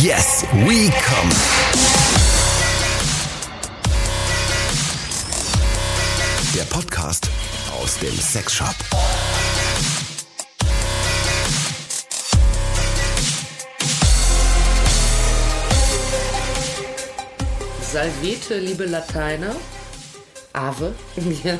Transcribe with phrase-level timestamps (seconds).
[0.00, 1.30] Yes, we come.
[6.54, 7.28] Der Podcast
[7.78, 8.74] aus dem Sexshop.
[17.92, 19.54] Salvete, liebe Lateiner.
[20.52, 20.92] Ave.
[21.44, 21.58] Ja.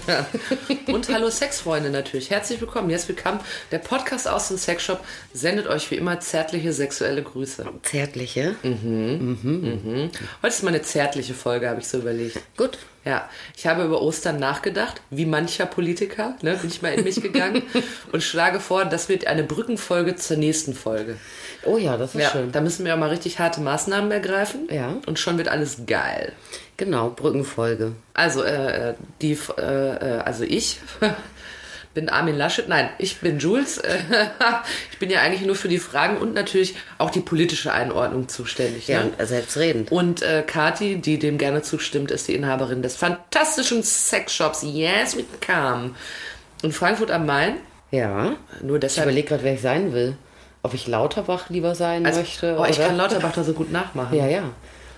[0.93, 2.31] Und hallo Sexfreunde natürlich.
[2.31, 2.91] Herzlich willkommen.
[2.91, 3.41] Jetzt willkommen.
[3.71, 5.01] Der Podcast aus dem Sexshop
[5.33, 7.65] sendet euch wie immer zärtliche sexuelle Grüße.
[7.83, 8.55] Zärtliche.
[8.63, 10.11] Heute
[10.49, 12.39] ist mal eine zärtliche Folge, habe ich so überlegt.
[12.57, 12.79] Gut.
[13.05, 17.21] Ja, ich habe über Ostern nachgedacht, wie mancher Politiker, ne, bin ich mal in mich
[17.21, 17.65] gegangen
[18.13, 21.17] und schlage vor, das wird eine Brückenfolge zur nächsten Folge.
[21.65, 22.53] Oh ja, das ist Ja, schön.
[22.53, 24.69] da müssen wir auch mal richtig harte Maßnahmen ergreifen.
[24.71, 24.99] Ja.
[25.07, 26.33] Und schon wird alles geil.
[26.85, 27.93] Genau, Brückenfolge.
[28.13, 30.81] Also, äh, die, äh, äh, also ich
[31.95, 32.69] bin Armin Laschet.
[32.69, 33.81] Nein, ich bin Jules.
[34.93, 38.87] Ich bin ja eigentlich nur für die Fragen und natürlich auch die politische Einordnung zuständig.
[38.89, 39.13] Ja, Ne?
[39.27, 39.91] selbstredend.
[39.93, 45.25] Und äh, Kati, die dem gerne zustimmt, ist die Inhaberin des fantastischen Sexshops Yes We
[45.45, 45.91] Come
[46.63, 47.55] in Frankfurt am Main.
[47.93, 48.33] Ja.
[48.61, 49.07] Nur Ich deshalb.
[49.07, 50.17] überlege gerade, wer ich sein will.
[50.65, 52.57] Ob ich Lauterbach lieber sein Also, möchte.
[52.59, 52.87] oh, ich oder?
[52.89, 54.17] kann Lauterbach da so gut nachmachen.
[54.17, 54.45] Ja, ja.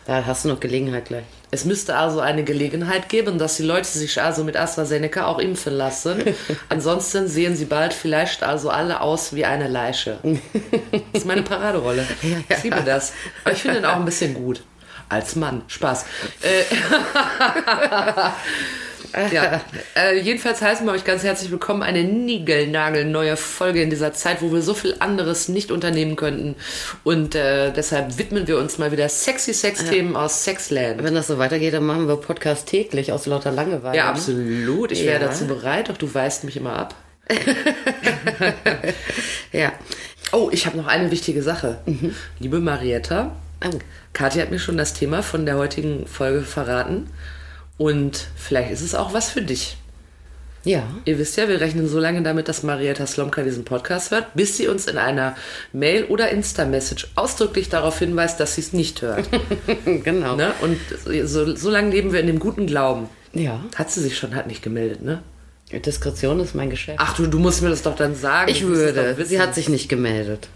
[0.06, 1.24] Da hast du noch Gelegenheit gleich.
[1.50, 5.72] Es müsste also eine Gelegenheit geben, dass die Leute sich also mit AstraZeneca auch impfen
[5.72, 6.22] lassen.
[6.68, 10.18] Ansonsten sehen sie bald vielleicht also alle aus wie eine Leiche.
[10.22, 12.06] Das ist meine Paraderolle.
[12.48, 13.12] Ich liebe das.
[13.44, 14.62] Aber ich finde ihn auch ein bisschen gut.
[15.08, 15.62] Als Mann.
[15.68, 16.04] Spaß.
[16.42, 16.64] Äh,
[19.32, 19.60] ja.
[19.96, 21.82] Äh, jedenfalls heißen wir euch ganz herzlich willkommen.
[21.82, 26.56] Eine niegelnagelneue Folge in dieser Zeit, wo wir so viel anderes nicht unternehmen könnten.
[27.04, 31.02] Und äh, deshalb widmen wir uns mal wieder sexy Sex-Themen aus Sexland.
[31.02, 33.96] Wenn das so weitergeht, dann machen wir Podcast täglich aus lauter Langeweile.
[33.96, 34.92] Ja, absolut.
[34.92, 35.28] Ich wäre Ja.
[35.28, 36.94] dazu bereit, doch du weist mich immer ab.
[39.52, 39.72] Ja.
[40.32, 41.78] Oh, ich habe noch eine wichtige Sache.
[42.38, 43.70] Liebe Marietta, Oh.
[44.12, 47.08] Kathi hat mir schon das Thema von der heutigen Folge verraten.
[47.76, 49.76] Und vielleicht ist es auch was für dich.
[50.64, 50.84] Ja.
[51.04, 54.56] Ihr wisst ja, wir rechnen so lange damit, dass Marietta Slomka diesen Podcast hört, bis
[54.56, 55.36] sie uns in einer
[55.72, 59.28] Mail oder Insta-Message ausdrücklich darauf hinweist, dass sie es nicht hört.
[59.84, 60.36] genau.
[60.36, 60.52] ne?
[60.62, 60.78] Und
[61.26, 63.08] so, so lange leben wir in dem guten Glauben.
[63.34, 63.60] Ja.
[63.74, 65.22] Hat sie sich schon, hat nicht gemeldet, ne?
[65.72, 66.98] Diskretion ist mein Geschäft.
[67.00, 68.50] Ach du, du musst mir das doch dann sagen.
[68.50, 69.16] ich würde.
[69.24, 70.48] Sie hat sich nicht gemeldet.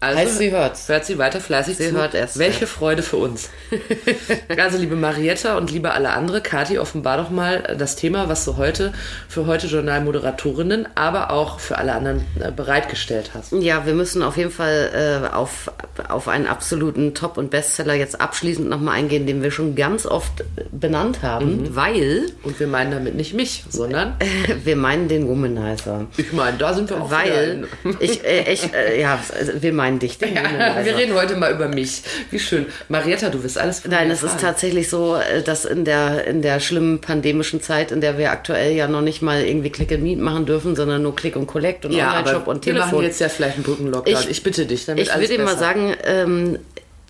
[0.00, 0.88] Also, Heißt, sie hört's.
[0.88, 1.96] Hört sie weiter fleißig Sie zu.
[1.96, 2.66] hört erst, Welche ja.
[2.66, 3.50] Freude für uns.
[4.56, 8.56] also, liebe Marietta und liebe alle andere, Kathi, offenbar doch mal das Thema, was du
[8.56, 8.92] heute
[9.28, 13.52] für heute Journalmoderatorinnen, aber auch für alle anderen äh, bereitgestellt hast.
[13.52, 15.72] Ja, wir müssen auf jeden Fall äh, auf,
[16.08, 20.44] auf einen absoluten Top- und Bestseller jetzt abschließend nochmal eingehen, den wir schon ganz oft
[20.70, 24.14] benannt haben, weil Und wir meinen damit nicht mich, sondern
[24.64, 26.06] wir meinen den Womanizer.
[26.16, 27.66] ich meine, da sind wir auch Weil
[27.98, 29.18] ich, äh, ich äh, ja,
[29.54, 30.84] wir meinen dich, den in- Womanizer.
[30.84, 32.02] wir reden heute mal über mich.
[32.30, 32.66] Wie schön.
[32.88, 36.42] Marietta, du wirst alles von Nein, es ist tatsächlich so, äh, dass in der, in
[36.42, 40.02] der schlimmen pandemischen Zeit, in der wir aktuell ja noch nicht mal irgendwie Click and
[40.02, 43.04] Meet machen dürfen, sondern nur Click und Collect und ja, Online-Shop und wir machen Telefon.
[43.04, 44.14] jetzt ja vielleicht einen Brückenlockdown.
[44.24, 45.58] Ich, Ich- bitte dich, damit Ich würde mal besser.
[45.58, 46.58] sagen, ähm,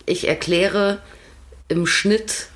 [0.07, 0.99] ich erkläre
[1.69, 2.47] im Schnitt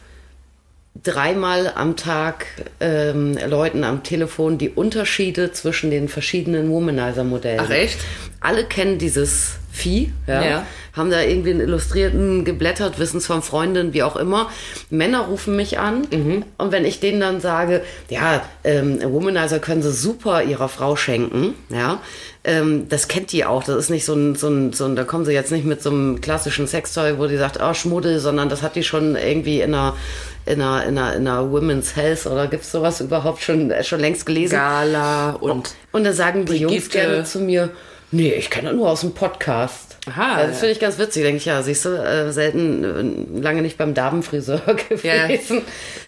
[1.03, 2.47] dreimal am Tag
[2.81, 7.61] ähm, Leuten am Telefon die Unterschiede zwischen den verschiedenen Womanizer-Modellen.
[7.65, 7.99] Ach, echt?
[8.41, 10.67] Alle kennen dieses Vieh, ja, Ja.
[10.93, 14.51] haben da irgendwie einen Illustrierten geblättert, wissen es von Freundinnen, wie auch immer.
[14.91, 16.45] Männer rufen mich an Mhm.
[16.59, 21.55] und wenn ich denen dann sage, ja, ähm, Womanizer können sie super ihrer Frau schenken,
[21.71, 22.01] ja,
[22.45, 23.63] ähm, das kennt die auch.
[23.65, 25.81] Das ist nicht so ein, so ein, so ein, da kommen sie jetzt nicht mit
[25.83, 29.63] so einem klassischen Sextoy, wo die sagt, oh, Schmuddel, sondern das hat die schon irgendwie
[29.63, 29.97] in einer,
[30.45, 34.01] in einer, in einer, in einer Women's Health oder gibt's sowas überhaupt schon, äh, schon
[34.01, 34.57] längst gelesen?
[34.57, 36.99] Gala und Und dann sagen die Jungs Brigitte.
[36.99, 37.71] gerne zu mir,
[38.13, 39.97] nee, ich kenne das nur aus dem Podcast.
[40.09, 40.41] Aha.
[40.41, 41.23] Ja, das finde ich ganz witzig.
[41.23, 44.61] Denke ich, ja, siehst du, äh, selten, äh, lange nicht beim Damenfriseur
[45.03, 45.27] Ja.
[45.27, 45.63] gewesen.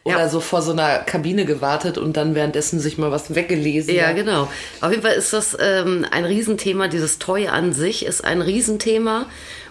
[0.05, 0.29] Oder Ja.
[0.29, 3.95] so vor so einer Kabine gewartet und dann währenddessen sich mal was weggelesen.
[3.95, 4.49] Ja, genau.
[4.81, 6.89] Auf jeden Fall ist das ähm, ein Riesenthema.
[6.89, 9.27] Dieses Toy an sich ist ein Riesenthema.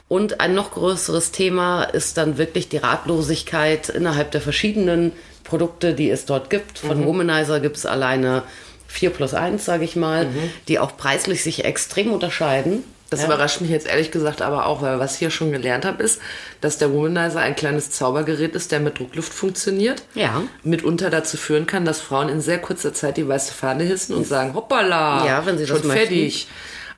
[0.10, 5.12] Und ein noch größeres Thema ist dann wirklich die Ratlosigkeit innerhalb der verschiedenen
[5.44, 6.80] Produkte, die es dort gibt.
[6.80, 8.44] Von Womanizer gibt es alleine
[8.94, 10.28] 4 plus 1, sage ich mal,
[10.68, 12.84] die auch preislich sich extrem unterscheiden.
[13.10, 13.26] Das Ja.
[13.28, 16.20] überrascht mich jetzt ehrlich gesagt aber auch, weil was ich hier schon gelernt habe, ist,
[16.62, 20.02] dass der Womanizer ein kleines Zaubergerät ist, der mit Druckluft funktioniert.
[20.16, 20.42] Ja.
[20.64, 24.26] Mitunter dazu führen kann, dass Frauen in sehr kurzer Zeit die weiße Fahne hissen und
[24.26, 26.48] sagen, hoppala, Ja, wenn sie schon fertig.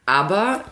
[0.05, 0.63] Aber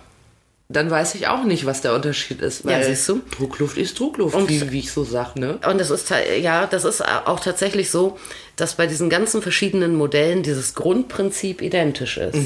[0.70, 3.22] dann weiß ich auch nicht, was der Unterschied ist, weil Ja, siehst du?
[3.38, 5.60] Druckluft ist Druckluft, Und- wie, wie ich so sag, ne?
[5.70, 8.18] Und das ist ja, das ist auch tatsächlich so,
[8.56, 12.38] dass bei diesen ganzen verschiedenen Modellen dieses Grundprinzip identisch ist.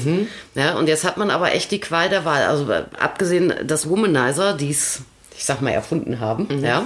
[0.54, 2.42] Ja, und jetzt hat man aber echt die Qual der Wahl.
[2.42, 5.00] Also äh, abgesehen, dass Womanizer, dies,
[5.36, 6.62] ich sag mal, erfunden haben.
[6.62, 6.84] Ja.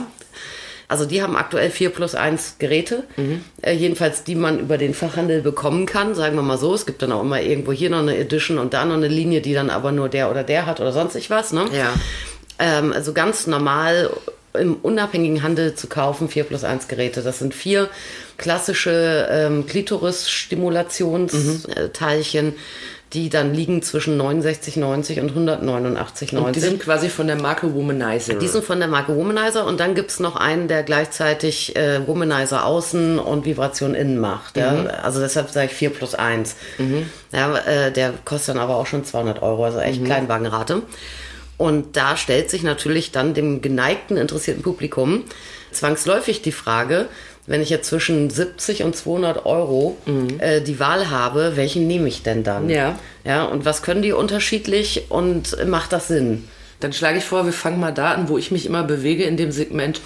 [0.92, 3.04] Also die haben aktuell 4 plus 1 Geräte,
[3.62, 6.74] äh, jedenfalls die man über den Fachhandel bekommen kann, sagen wir mal so.
[6.74, 9.40] Es gibt dann auch immer irgendwo hier noch eine Edition und da noch eine Linie,
[9.40, 11.54] die dann aber nur der oder der hat oder sonst ich was.
[11.54, 11.64] Ne?
[11.72, 11.94] Ja.
[12.58, 14.10] Ähm, also ganz normal
[14.52, 17.22] im unabhängigen Handel zu kaufen, 4 plus 1 Geräte.
[17.22, 17.88] Das sind vier
[18.36, 22.52] klassische ähm, Klitoris-Stimulationsteilchen,
[23.12, 26.36] die dann liegen zwischen 69,90 und 189,90.
[26.38, 28.34] Und die sind quasi von der Marke Womanizer.
[28.34, 32.64] Die sind von der Marke Womanizer und dann gibt's noch einen, der gleichzeitig äh, Womanizer
[32.64, 34.56] außen und Vibration innen macht.
[34.56, 34.86] Ja?
[35.02, 36.56] Also deshalb sage ich 4 plus 1.
[37.32, 40.82] Ja, äh, der kostet dann aber auch schon 200 Euro, also echt Kleinwagenrate.
[41.58, 45.24] Und da stellt sich natürlich dann dem geneigten, interessierten Publikum
[45.70, 47.06] zwangsläufig die Frage,
[47.46, 49.96] wenn ich jetzt zwischen 70 und 200 Euro
[50.38, 52.70] äh, die Wahl habe, welchen nehme ich denn dann?
[52.70, 52.98] Ja.
[53.24, 56.48] Ja, und was können die unterschiedlich und macht das Sinn?
[56.80, 59.36] Dann schlage ich vor, wir fangen mal da an, wo ich mich immer bewege in
[59.36, 60.00] dem Segment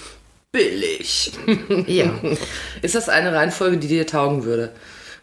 [0.51, 1.31] billig.
[1.87, 2.11] Ja.
[2.81, 4.71] Ist das eine Reihenfolge, die dir taugen würde?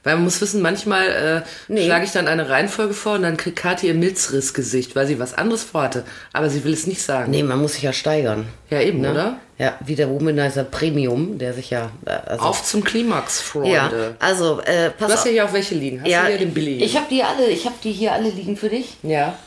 [0.04, 1.86] Weil man muss wissen, manchmal äh, Nee.
[1.86, 5.32] schlage ich dann eine Reihenfolge vor und dann kriegt Kathi ihr Milzrissgesicht, weil sie was
[5.34, 6.04] anderes vorhatte.
[6.32, 7.30] Aber sie will es nicht sagen.
[7.30, 8.46] Nee, man muss sich ja steigern.
[8.70, 9.10] Ja, eben, Ne?
[9.12, 9.38] oder?
[9.56, 11.90] Ja, wie der Womanizer Premium, der sich ja.
[12.06, 13.70] äh, Also, Auf zum Klimax, Freunde.
[13.72, 15.26] ja, also, äh, pass Du hast auf.
[15.26, 16.00] ja hier auch welche liegen.
[16.00, 16.82] Hast ja, du hier den billigen?
[16.82, 18.96] ich habe die alle, ich habe die hier alle liegen für dich.
[19.02, 19.38] Ja.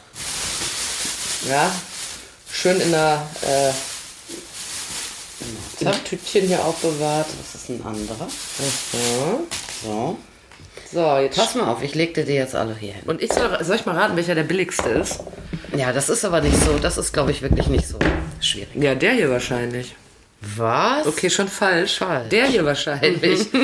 [1.47, 1.71] Ja.
[2.51, 3.71] Schön in der äh,
[5.83, 7.27] im Tütchen hier aufbewahrt.
[7.53, 8.25] Das ist ein anderer.
[8.25, 9.43] Mhm.
[9.83, 10.17] So.
[10.91, 11.37] So, jetzt.
[11.37, 13.03] Pass mal auf, ich legte dir jetzt alle hier hin.
[13.05, 15.19] Und ich soll, soll ich mal raten, welcher der billigste ist?
[15.75, 17.99] Ja, das ist aber nicht so, das ist, glaube ich, wirklich nicht so
[18.39, 18.69] schwierig.
[18.75, 19.95] Ja, der hier wahrscheinlich.
[20.55, 21.05] Was?
[21.07, 21.97] Okay, schon falsch.
[21.97, 22.29] Falsch.
[22.29, 23.47] Der hier wahrscheinlich.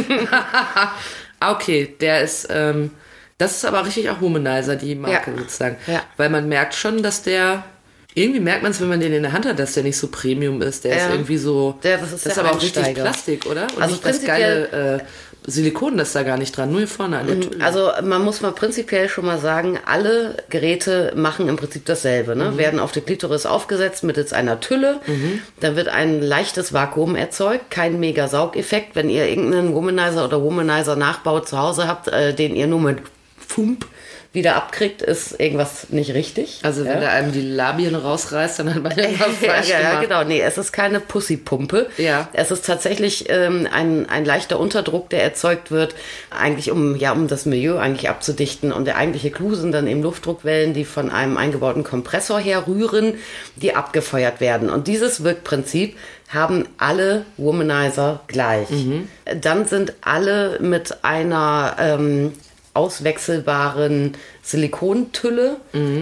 [1.39, 2.47] Ah, okay, der ist.
[2.49, 2.91] Ähm,
[3.37, 5.37] das ist aber richtig auch Womanizer, die Marke Ja.
[5.37, 5.75] sozusagen.
[5.87, 6.01] Ja.
[6.15, 7.65] Weil man merkt schon, dass der.
[8.13, 10.07] Irgendwie merkt man es, wenn man den in der Hand hat, dass der nicht so
[10.07, 10.85] Premium ist.
[10.85, 11.05] Der Ja.
[11.07, 11.77] ist irgendwie so.
[11.83, 12.93] Der- das ist der aber auch richtig.
[12.93, 13.63] Plastik, oder?
[13.75, 15.03] Und Also nicht das geile äh,
[15.45, 16.71] Silikon, ist da gar nicht dran.
[16.71, 17.63] Nur hier vorne an der Tüte.
[17.63, 22.35] Also man muss mal prinzipiell schon mal sagen, alle Geräte machen im Prinzip dasselbe.
[22.35, 22.57] Ne?
[22.57, 25.01] Werden auf die Klitoris aufgesetzt mittels einer Tülle.
[25.59, 28.95] Da wird ein leichtes Vakuum erzeugt, kein mega Saugeffekt.
[28.95, 32.99] Wenn ihr irgendeinen Womanizer oder Womanizer Nachbau zu Hause habt, äh, den ihr nur mit
[33.37, 33.85] Fump
[34.33, 36.59] wieder abkriegt, ist irgendwas nicht richtig.
[36.63, 36.99] Also wenn ja?
[37.01, 40.03] der einem die Labien rausreißt, dann hat man irgendwas ja, falsch ja, ja, gemacht.
[40.03, 40.23] genau.
[40.23, 41.87] Nee, es ist keine Pussypumpe.
[41.97, 42.27] Ja.
[42.33, 45.93] Es ist tatsächlich ähm, ein, ein leichter Unterdruck, der erzeugt wird,
[46.31, 48.73] eigentlich um, ja, um das Milieu eigentlich abzudichten.
[48.73, 53.13] Und der eigentliche Clou sind dann eben Luftdruckwellen, die von einem eingebauten Kompressor herrühren,
[53.55, 54.71] die abgefeuert werden.
[54.71, 55.95] Und dieses Wirkprinzip
[56.29, 58.67] haben alle Womanizer gleich.
[59.39, 62.33] Dann sind alle mit einer ähm,
[62.73, 65.57] auswechselbaren Silikontülle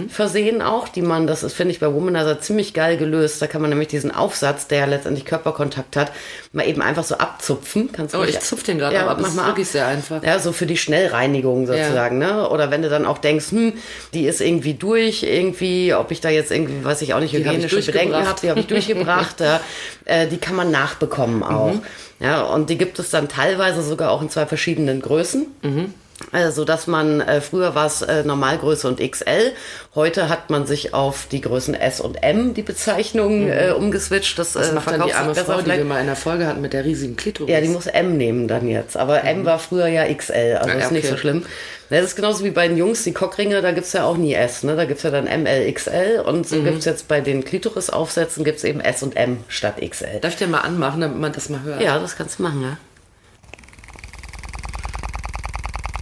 [0.08, 3.40] versehen auch, die man, das ist, finde ich, bei Womanizer ziemlich geil gelöst.
[3.42, 6.12] Da kann man nämlich diesen Aufsatz, der ja letztendlich Körperkontakt hat,
[6.52, 7.90] mal eben einfach so abzupfen.
[7.92, 9.08] Kannst du Oh, ich zupf den gerade ab.
[9.16, 9.48] Das mach ist mal ab.
[9.48, 10.22] wirklich sehr einfach.
[10.22, 12.48] Ja, so für die Schnellreinigung sozusagen, ne?
[12.48, 13.74] Oder wenn du dann auch denkst, hm,
[14.14, 17.40] die ist irgendwie durch, irgendwie, ob ich da jetzt irgendwie, weiß ich auch nicht, hab
[17.40, 18.28] ich hygienische Bedenken durchgebracht.
[18.28, 19.40] habe, die habe ich durchgebracht.
[19.40, 19.60] ja.
[20.06, 21.74] äh, die kann man nachbekommen auch.
[21.74, 21.82] Mhm.
[22.18, 25.46] Ja, und die gibt es dann teilweise sogar auch in zwei verschiedenen Größen.
[25.62, 25.94] Mhm.
[26.32, 29.52] Äh, so dass man äh, früher war es äh, Normalgröße und XL.
[29.94, 34.38] Heute hat man sich auf die Größen S und M die Bezeichnung äh, umgeswitcht.
[34.38, 34.58] Das, Mhm.
[34.60, 36.72] Das äh, macht dann die arme Frau, die wir mal in der Folge hatten mit
[36.72, 37.52] der riesigen Klitoris.
[37.52, 38.96] Ja, die muss M nehmen dann jetzt.
[38.96, 41.12] Aber M war früher ja XL, also Ja, ist nicht okay.
[41.14, 41.44] so schlimm.
[41.90, 44.62] Das ist genauso wie bei den Jungs, die Cockringe, da gibt's ja auch nie S.
[44.62, 44.76] Ne?
[44.76, 48.80] Da gibt's ja dann ML, XL und so gibt's jetzt bei den Klitoris-Aufsätzen gibt's eben
[48.80, 50.20] S und M statt XL.
[50.20, 51.82] Darf ich den mal anmachen, damit man das mal hört?
[51.82, 52.76] Ja, das kannst du machen, ja.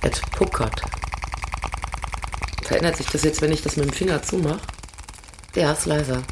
[0.03, 0.81] Es puckert.
[2.63, 4.59] Verändert sich das jetzt, wenn ich das mit dem Finger zumache?
[5.55, 6.23] Ja, ist leiser.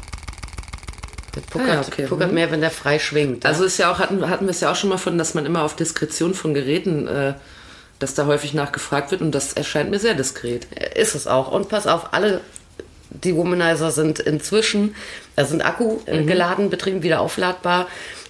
[1.35, 2.07] Der puckert, Ah ja, okay.
[2.07, 2.33] puckert Mhm.
[2.33, 3.45] mehr, wenn der frei schwingt.
[3.45, 5.45] Also ist ja auch, hatten, hatten wir es ja auch schon mal von, dass man
[5.45, 7.35] immer auf Diskretion von Geräten, äh,
[7.99, 10.65] dass da häufig nachgefragt wird und das erscheint mir sehr diskret.
[10.95, 11.51] Ist es auch.
[11.51, 12.41] Und pass auf, alle
[13.11, 14.95] die Womanizer sind inzwischen,
[15.35, 17.87] da sind Akku äh, geladen, betrieben, wieder aufladbar.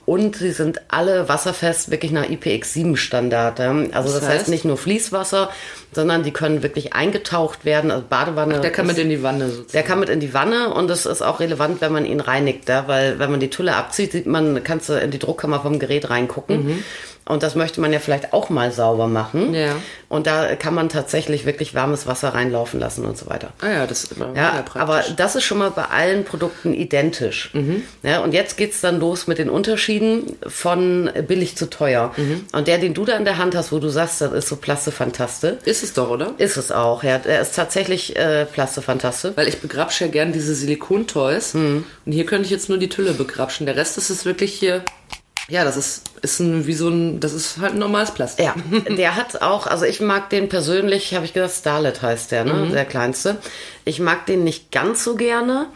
[0.10, 3.60] Und sie sind alle wasserfest, wirklich nach IPX7 Standard.
[3.60, 3.70] ja.
[3.92, 4.50] Also das, Das heißt heißt?
[4.50, 5.52] nicht nur Fließwasser,
[5.92, 7.92] sondern die können wirklich eingetaucht werden.
[7.92, 8.60] Also Badewanne.
[8.60, 9.72] Der kann ist- mit in die Wanne sozusagen.
[9.74, 12.68] der kann mit in die Wanne und das ist auch relevant, wenn man ihn reinigt,
[12.70, 12.88] ja?
[12.88, 16.10] weil wenn man die Tülle abzieht, sieht man, kannst du in die Druckkammer vom Gerät
[16.10, 16.84] reingucken.
[17.30, 19.54] Und das möchte man ja vielleicht auch mal sauber machen.
[19.54, 19.76] Ja.
[20.10, 23.54] Und da kann man tatsächlich wirklich warmes Wasser reinlaufen lassen und so weiter.
[23.62, 27.52] Ah ja, das ist immer Ja, aber das ist schon mal bei allen Produkten identisch.
[28.02, 32.16] Ja, und jetzt geht's dann los mit den Unterschieden von billig zu teuer.
[32.52, 34.56] Und der, den du da in der Hand hast, wo du sagst, das ist so
[34.56, 36.34] Plastefantaste, ist es doch, oder?
[36.40, 37.04] ist es auch.
[37.04, 39.38] Ja, er ist tatsächlich äh, Plastefantaste.
[39.38, 41.54] Weil ich begrapsche ja gern diese Silikontoys.
[41.54, 41.86] Mhm.
[42.08, 43.68] Und hier könnte ich jetzt nur die Tülle begrapschen.
[43.68, 44.84] Der Rest ist es wirklich hier.
[45.50, 48.46] Ja, das ist, ist ein, wie so ein, das ist halt ein normales Plastik.
[48.46, 48.56] Ja,
[48.96, 52.70] der hat auch, also ich mag den persönlich, habe ich gesagt, Starlet heißt der, ne?
[52.72, 53.38] Der kleinste.
[53.86, 55.68] Ich mag den nicht ganz so gerne.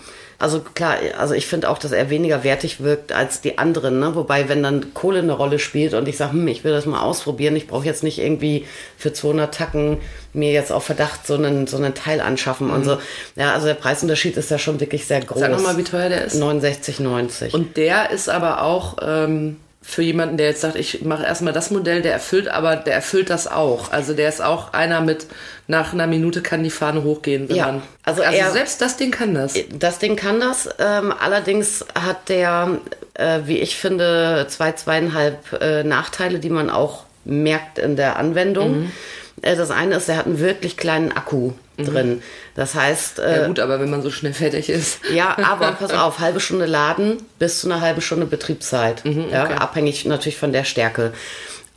[0.44, 4.14] Also klar, also ich finde auch, dass er weniger wertig wirkt als die anderen, ne?
[4.14, 7.00] Wobei, wenn dann Kohle eine Rolle spielt und ich sage, hm, ich will das mal
[7.00, 8.66] ausprobieren, ich brauche jetzt nicht irgendwie
[8.98, 10.00] für 200 Tacken
[10.34, 12.98] mir jetzt auf Verdacht so einen, so einen Teil anschaffen und so.
[13.38, 15.40] Ja, also der Preisunterschied ist ja schon wirklich sehr groß.
[15.40, 16.36] Sag nochmal, wie teuer der ist.
[16.36, 17.54] 69,90.
[17.54, 21.70] Und der ist aber auch ähm, für jemanden, der jetzt sagt, ich mache erstmal das
[21.70, 23.92] Modell, der erfüllt, aber der erfüllt das auch.
[23.92, 25.28] Also der ist auch einer mit,
[25.68, 27.50] nach einer Minute kann die Fahne hochgehen.
[27.50, 29.54] Wenn Ja, man, also also, er- selbst das Ding kann das.
[29.78, 30.70] Das Ding kann das.
[30.80, 32.80] Ähm, allerdings hat der,
[33.16, 38.90] äh, wie ich finde, zwei, zweieinhalb äh, Nachteile, die man auch merkt in der Anwendung.
[39.42, 42.22] Äh, das eine ist, er hat einen wirklich kleinen Akku drin.
[42.56, 45.00] Das heißt, äh, Ja gut, aber wenn man so schnell fertig ist.
[45.13, 49.03] ja, aber pass auf, halbe Stunde laden bis zu einer halben Stunde Betriebszeit.
[49.06, 49.53] ja, okay.
[49.56, 51.13] abhängig natürlich von der Stärke.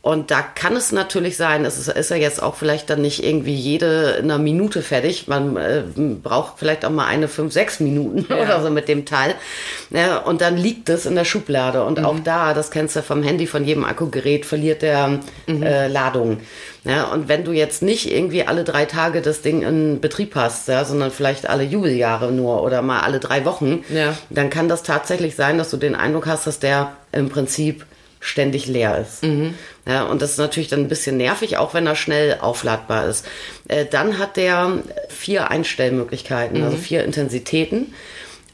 [0.07, 3.25] Und da kann es natürlich sein, es ist, ist ja jetzt auch vielleicht dann nicht
[3.25, 5.27] irgendwie jede in einer Minute fertig.
[5.27, 5.83] Man äh,
[6.23, 9.35] braucht vielleicht auch mal eine fünf, sechs Minuten oder so mit dem Teil.
[9.89, 11.83] Ja, und dann liegt es in der Schublade.
[11.83, 16.39] Und auch da, das kennst du vom Handy, von jedem Akkugerät, verliert der äh, Ladung.
[16.87, 20.67] Ja, und wenn du jetzt nicht irgendwie alle drei Tage das Ding in Betrieb hast,
[20.67, 24.17] ja, sondern vielleicht alle Jubeljahre nur oder mal alle drei Wochen, Ja.
[24.29, 27.85] dann kann das tatsächlich sein, dass du den Eindruck hast, dass der im Prinzip
[28.19, 29.23] ständig leer ist.
[29.85, 33.25] Ja, und das ist natürlich dann ein bisschen nervig, auch wenn er schnell aufladbar ist.
[33.67, 37.93] Äh, dann hat der vier Einstellmöglichkeiten, also vier Intensitäten.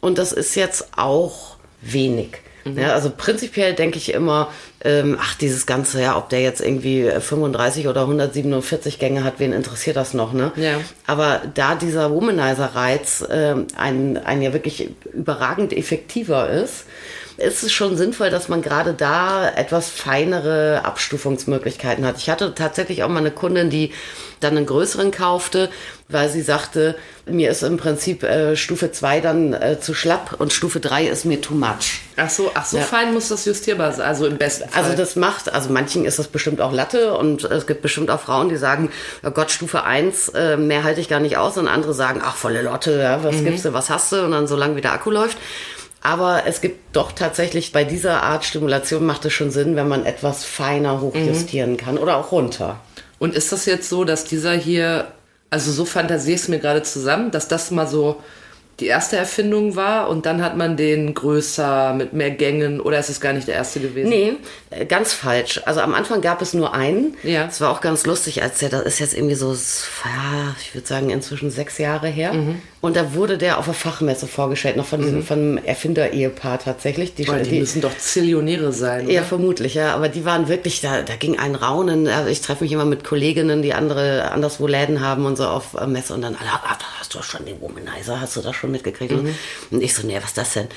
[0.01, 2.39] Und das ist jetzt auch wenig.
[2.65, 4.49] Ja, also prinzipiell denke ich immer,
[4.83, 9.53] ähm, ach, dieses Ganze, ja, ob der jetzt irgendwie 35 oder 147 Gänge hat, wen
[9.53, 10.51] interessiert das noch, ne?
[10.55, 10.79] Ja.
[11.05, 16.85] Aber da dieser Womanizer-Reiz ähm, ein, ein ja wirklich überragend effektiver ist,
[17.37, 22.17] ist es schon sinnvoll, dass man gerade da etwas feinere Abstufungsmöglichkeiten hat.
[22.17, 23.91] Ich hatte tatsächlich auch mal eine Kundin, die
[24.39, 25.69] dann einen größeren kaufte,
[26.09, 30.51] weil sie sagte, mir ist im Prinzip äh, Stufe 2 dann äh, zu schlapp und
[30.51, 32.01] Stufe 3 ist mir too much.
[32.17, 32.83] Ach so, ach so Ja.
[32.83, 34.83] fein muss das justierbar sein, also im besten Fall.
[34.83, 38.19] Also das macht, also manchen ist das bestimmt auch Latte und es gibt bestimmt auch
[38.19, 38.91] Frauen, die sagen,
[39.25, 42.35] oh Gott, Stufe 1, äh, mehr halte ich gar nicht aus und andere sagen, ach
[42.35, 44.91] volle Lotte, ja, was gibst du, was hast du und dann so lange wie der
[44.93, 45.37] Akku läuft.
[46.03, 50.05] Aber es gibt doch tatsächlich bei dieser Art Stimulation macht es schon Sinn, wenn man
[50.05, 52.81] etwas feiner hochjustieren kann oder auch runter.
[53.19, 55.07] Und ist das jetzt so, dass dieser hier,
[55.49, 58.21] also so fantasiere ich es mir gerade zusammen, dass das mal so
[58.81, 63.09] die erste Erfindung war und dann hat man den größer mit mehr Gängen oder ist
[63.09, 64.09] es gar nicht der erste gewesen?
[64.09, 64.33] Nee,
[64.71, 65.61] äh, ganz falsch.
[65.65, 67.15] Also am Anfang gab es nur einen.
[67.23, 67.45] Ja.
[67.45, 70.87] Es war auch ganz lustig, als der, das ist jetzt irgendwie so, ja, ich würde
[70.87, 72.33] sagen, inzwischen sechs Jahre her.
[72.33, 72.61] Mhm.
[72.83, 77.15] Und da wurde der auf der Fachmesse vorgestellt, noch von diesem, von einem Erfinder-Ehepaar tatsächlich.
[77.15, 79.09] Die, Boah, die, müssen doch Zillionäre sein.
[79.09, 79.95] ja, vermutlich, ja.
[79.95, 82.09] Aber die waren wirklich, da, da ging ein Raunen.
[82.09, 85.75] Also ich treffe mich immer mit Kolleginnen, die andere anderswo Läden haben und so auf
[85.75, 88.71] äh, Messe und dann alle, ah, hast du schon den Womanizer, hast du das schon
[88.71, 89.13] mitgekriegt?
[89.13, 89.33] Mhm.
[89.71, 90.67] Und ich so, nee, was ist das denn?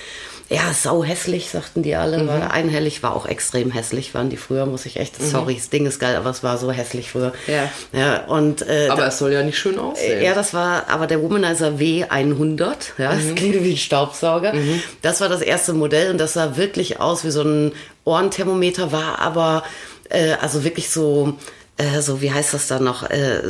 [0.48, 2.18] Ja, sau hässlich, sagten die alle.
[2.18, 2.28] Mhm.
[2.28, 5.86] War einhellig, war auch extrem hässlich, waren die früher, muss ich echt, sorry, das Ding
[5.86, 7.32] ist geil, aber es war so hässlich früher.
[7.48, 7.68] Ja.
[7.92, 10.22] Ja, und, äh, Aber es soll ja nicht schön aussehen.
[10.22, 12.76] ja, das war aber der Womanizer W100.
[12.98, 14.52] Ja, das klingt wie ein Staubsauger.
[15.02, 17.72] Das war das erste Modell und das sah wirklich aus wie so ein
[18.04, 19.64] Ohrenthermometer, war aber
[20.08, 21.34] äh, also wirklich so.
[21.78, 23.02] Äh, so, wie heißt das dann noch?
[23.10, 23.40] Äh,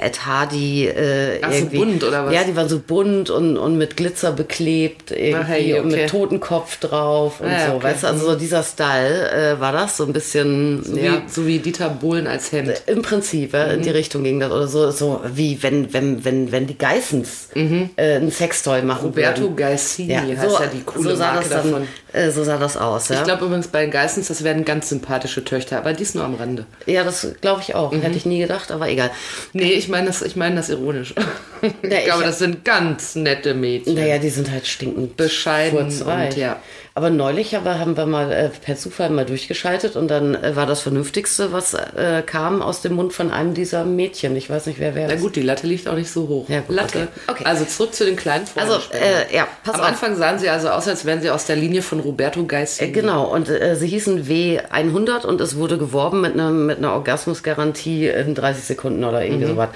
[0.00, 0.86] Ed Hardy.
[0.86, 1.78] Äh, Ach so, irgendwie.
[1.78, 2.32] bunt oder was?
[2.32, 6.02] Ja, die waren so bunt und, und mit Glitzer beklebt irgendwie Ach, hey, und okay.
[6.02, 7.72] mit Totenkopf drauf und Ah, so.
[7.74, 7.84] okay.
[7.84, 10.84] Weißt du, also so dieser Style äh, war das, so ein bisschen.
[10.84, 11.14] so, ja.
[11.14, 12.82] wie, so wie Dieter Bohlen als Hemd.
[12.86, 13.72] Im Prinzip, ja, Mhm.
[13.72, 14.52] in die Richtung ging das.
[14.52, 19.06] Oder so, so wie wenn, wenn, wenn, wenn die Geissens äh, ein Sextoy machen Mhm.
[19.08, 19.56] Roberto würden.
[19.56, 21.88] Gaisini Ja, heißt so, ja die coole so sah Marke das dann, davon.
[22.12, 23.16] äh, so sah das aus, ja.
[23.16, 26.36] Ich glaube übrigens bei den Geissens, das werden ganz sympathische Töchter, aber dies nur am
[26.36, 26.64] Rande.
[26.86, 27.92] ja, das glaube ich auch.
[27.92, 28.02] Mhm.
[28.02, 29.10] Hätte ich nie gedacht, aber egal.
[29.52, 31.14] Nee, ich meine das, ich meine das ironisch.
[31.62, 33.94] ich ich glaube, hab- das sind ganz nette Mädchen.
[33.94, 36.60] Naja, die sind halt stinkend Bescheiden und ja.
[36.94, 40.66] Aber neulich aber haben wir mal äh, per Zufall mal durchgeschaltet und dann äh, war
[40.66, 44.36] das Vernünftigste, was äh, kam aus dem Mund von einem dieser Mädchen.
[44.36, 46.50] Ich weiß nicht, wer wer Na gut, die Latte liegt auch nicht so hoch.
[46.50, 47.08] Ja, gut, Latte.
[47.26, 47.32] okay.
[47.32, 47.44] Okay.
[47.46, 49.22] Also zurück zu den kleinen Also, Freudenspendern.
[49.30, 49.86] äh, ja, pass Am auf.
[49.88, 52.84] Anfang sahen sie also aus, als wären sie aus der Linie von Roberto Geissi.
[52.84, 56.92] Äh, Genau, und äh, sie hießen W100 und es wurde geworben mit einer mit einer
[56.92, 59.70] Orgasmusgarantie in 30 Sekunden oder irgendwie sowas.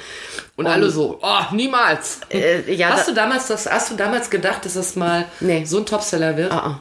[0.57, 2.21] Und alle so, oh, niemals.
[2.31, 5.65] Äh, ja, hast da- du damals das, hast du damals gedacht, dass das mal Nee.
[5.65, 6.53] so ein Topseller wird?
[6.53, 6.81] Ah, ah.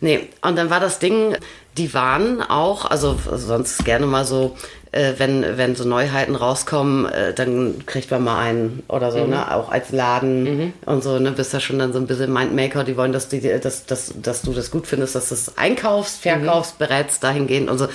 [0.00, 1.36] Nee, und dann war das Ding,
[1.76, 4.56] die waren auch, also sonst gerne mal so,
[4.90, 9.54] äh, wenn, wenn so Neuheiten rauskommen, äh, dann kriegt man mal einen oder so, ne?
[9.54, 10.46] Auch als Laden
[10.86, 11.32] und so, ne?
[11.32, 14.42] Bist ja schon dann so ein bisschen Mindmaker, die wollen, dass, die, dass, dass, dass
[14.42, 17.88] du das gut findest, dass du es einkaufst, verkaufst, berätst dahingehend und so.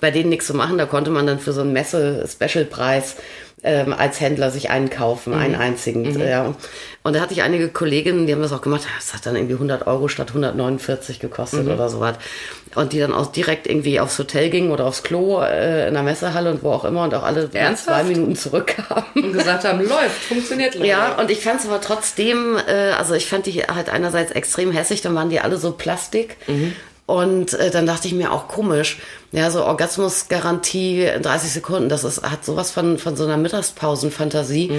[0.00, 3.16] Bei denen nichts zu machen, da konnte man dann für so einen Messe-Special-Preis
[3.64, 6.18] ähm, als Händler sich einkaufen, einen einzigen.
[6.20, 6.54] Ja.
[7.02, 9.54] Und da hatte ich einige Kolleginnen, die haben das auch gemacht, das hat dann irgendwie
[9.54, 12.16] 100 Euro statt 149 gekostet oder sowas.
[12.74, 16.02] Und die dann auch direkt irgendwie aufs Hotel gingen oder aufs Klo äh, in der
[16.02, 18.00] Messehalle und wo auch immer und auch alle Ernsthaft?
[18.00, 19.04] zwei Minuten zurückkamen.
[19.14, 20.86] Und gesagt haben, läuft, funktioniert läuft.
[20.86, 24.72] Ja, und ich fand es aber trotzdem, äh, also ich fand die halt einerseits extrem
[24.72, 26.36] hässlich, dann waren die alle so Plastik.
[27.06, 28.98] Und äh, dann dachte ich mir auch komisch,
[29.34, 34.70] ja, so Orgasmusgarantie in 30 Sekunden, das ist, hat sowas von, von so einer Mittagspausenfantasie.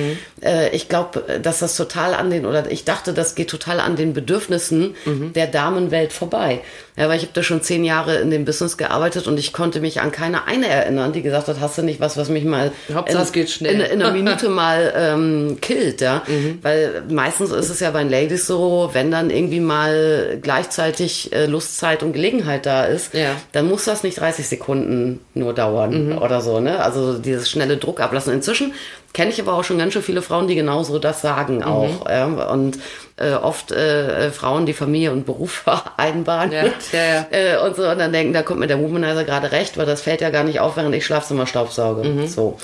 [0.42, 3.96] Äh, ich glaube, dass das total an den, oder ich dachte, das geht total an
[3.96, 4.96] den Bedürfnissen
[5.36, 6.62] der Damenwelt vorbei.
[6.98, 9.82] Ja, weil ich habe da schon zehn Jahre in dem Business gearbeitet und ich konnte
[9.82, 12.72] mich an keine eine erinnern, die gesagt hat, hast du nicht was, was mich mal
[12.94, 13.74] Hauptsache, schnell.
[13.74, 16.22] in, in einer Minute mal ähm, killt, ja.
[16.62, 21.48] Weil meistens ist es ja bei den Ladies so, wenn dann irgendwie mal gleichzeitig äh,
[21.48, 23.36] Lustzeit und Gelegenheit da ist, Ja.
[23.52, 26.84] dann muss das nicht 30 Sekunden nur dauern oder so, ne?
[26.84, 28.34] Also dieses schnelle Druck ablassen.
[28.34, 28.74] Inzwischen
[29.16, 32.08] kenne ich aber auch schon ganz schön viele Frauen, die genauso das sagen auch.
[32.10, 32.26] Ja?
[32.26, 32.78] Und
[33.16, 36.52] äh, oft äh, äh, Frauen, die Familie und Beruf vereinbaren.
[36.52, 37.26] Ja, ja.
[37.32, 40.02] Äh, und so, und dann denken, da kommt mir der Womanizer gerade recht, weil das
[40.02, 42.08] fällt ja gar nicht auf, während ich Schlafzimmer staubsauge.
[42.08, 42.28] Mhm.
[42.28, 42.58] So.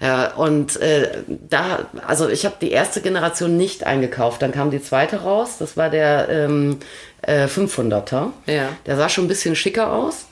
[0.00, 4.82] Ja, und äh, da, also ich habe die erste Generation nicht eingekauft, dann kam die
[4.82, 6.78] zweite raus, das war der ähm,
[7.22, 8.30] äh, 500er.
[8.46, 8.68] Ja.
[8.86, 10.26] Der sah schon ein bisschen schicker aus.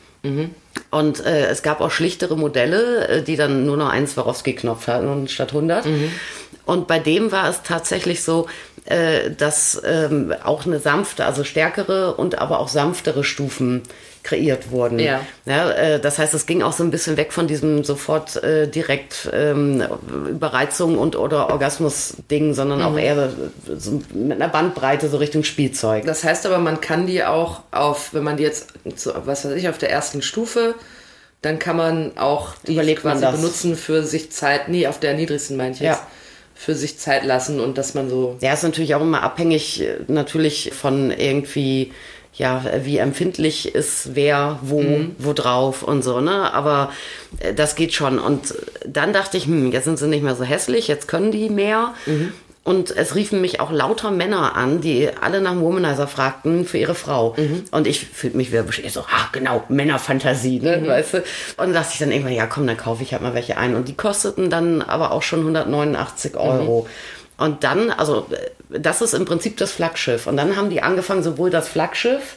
[0.91, 5.29] Und äh, es gab auch schlichtere Modelle, äh, die dann nur noch einen Swarovski-Knopf hatten
[5.29, 5.87] statt 100.
[6.67, 8.47] Und bei dem war es tatsächlich so,
[8.87, 13.83] äh, dass ähm, auch eine sanfte, also stärkere und aber auch sanftere Stufen
[14.23, 14.99] kreiert wurden.
[14.99, 15.21] Ja.
[15.47, 18.69] Ja, äh, das heißt, es ging auch so ein bisschen weg von diesem sofort äh,
[18.69, 19.83] direkt ähm,
[20.29, 23.31] Überreizung und oder Orgasmus-Ding, sondern auch eher
[23.77, 26.05] so mit einer Bandbreite so Richtung Spielzeug.
[26.07, 29.53] Das heißt aber, man kann die auch auf, wenn man die jetzt, so, was weiß
[29.53, 30.75] ich, auf der ersten Stufe,
[31.43, 35.57] dann kann man auch die Überlegt quasi benutzen für sich Zeit, nee, auf der niedrigsten
[35.57, 36.07] meine ich jetzt, Ja.
[36.55, 39.97] für sich Zeit lassen und dass man so, Ja, ist natürlich auch immer abhängig äh,
[40.09, 41.93] natürlich von irgendwie,
[42.33, 44.81] ja, wie empfindlich ist wer, wo,
[45.19, 46.53] wo drauf und so, ne?
[46.55, 46.93] Aber
[47.41, 48.19] äh, das geht schon.
[48.19, 48.55] Und
[48.87, 51.95] dann dachte ich, hm, jetzt sind sie nicht mehr so hässlich, jetzt können die mehr.
[52.63, 56.77] Und es riefen mich auch lauter Männer an, die alle nach dem Womanizer fragten für
[56.77, 57.35] ihre Frau.
[57.71, 61.25] Und ich fühlte mich wieder bestätigt, so, ah, genau, Männerfantasie, ne, weißt du.
[61.57, 63.75] Und dachte ich dann irgendwann, ja, komm, dann kaufe ich halt mal welche ein.
[63.75, 66.87] Und die kosteten dann aber auch schon 189 Euro.
[67.41, 68.27] Und dann, also
[68.69, 70.27] das ist im Prinzip das Flaggschiff.
[70.27, 72.37] Und dann haben die angefangen, sowohl das Flaggschiff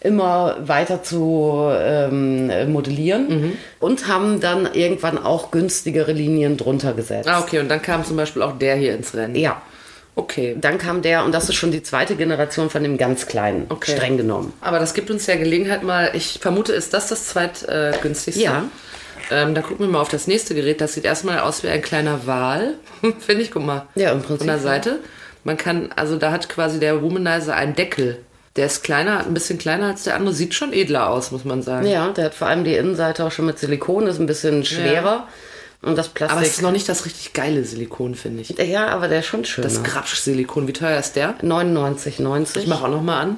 [0.00, 7.28] immer weiter zu ähm, modellieren und haben dann irgendwann auch günstigere Linien drunter gesetzt.
[7.28, 9.34] ah, okay, und dann kam zum Beispiel auch der hier ins Rennen.
[9.34, 9.60] Ja.
[10.14, 10.56] Okay.
[10.60, 13.92] Dann kam der, und das ist schon die zweite Generation von dem ganz kleinen, Okay.
[13.96, 14.52] streng genommen.
[14.60, 18.40] Aber das gibt uns ja Gelegenheit mal, ich vermute, ist das das zweitgünstigste?
[18.42, 18.44] Äh?
[18.44, 18.64] Ja.
[19.30, 20.80] Ähm, dann gucken wir mal auf das nächste Gerät.
[20.80, 22.74] Das sieht erstmal aus wie ein kleiner Wal.
[23.18, 23.86] Finde ich, guck mal.
[23.94, 24.62] Ja, im Prinzip, Von der ja.
[24.62, 25.00] Seite.
[25.44, 28.18] Man kann, also da hat quasi der Womanizer einen Deckel.
[28.56, 30.34] Der ist kleiner, ein bisschen kleiner als der andere.
[30.34, 31.86] Sieht schon edler aus, muss man sagen.
[31.86, 35.28] Ja, der hat vor allem die Innenseite auch schon mit Silikon, ist ein bisschen schwerer.
[35.80, 36.36] Und das Plastik.
[36.36, 38.48] Aber es ist noch nicht das richtig geile Silikon, finde ich.
[38.48, 39.62] ja, aber der ist schon schön.
[39.62, 41.38] Das Grapsch-Silikon, wie teuer ist der?
[41.40, 42.58] 99,90.
[42.58, 43.36] Ich mache auch noch mal an.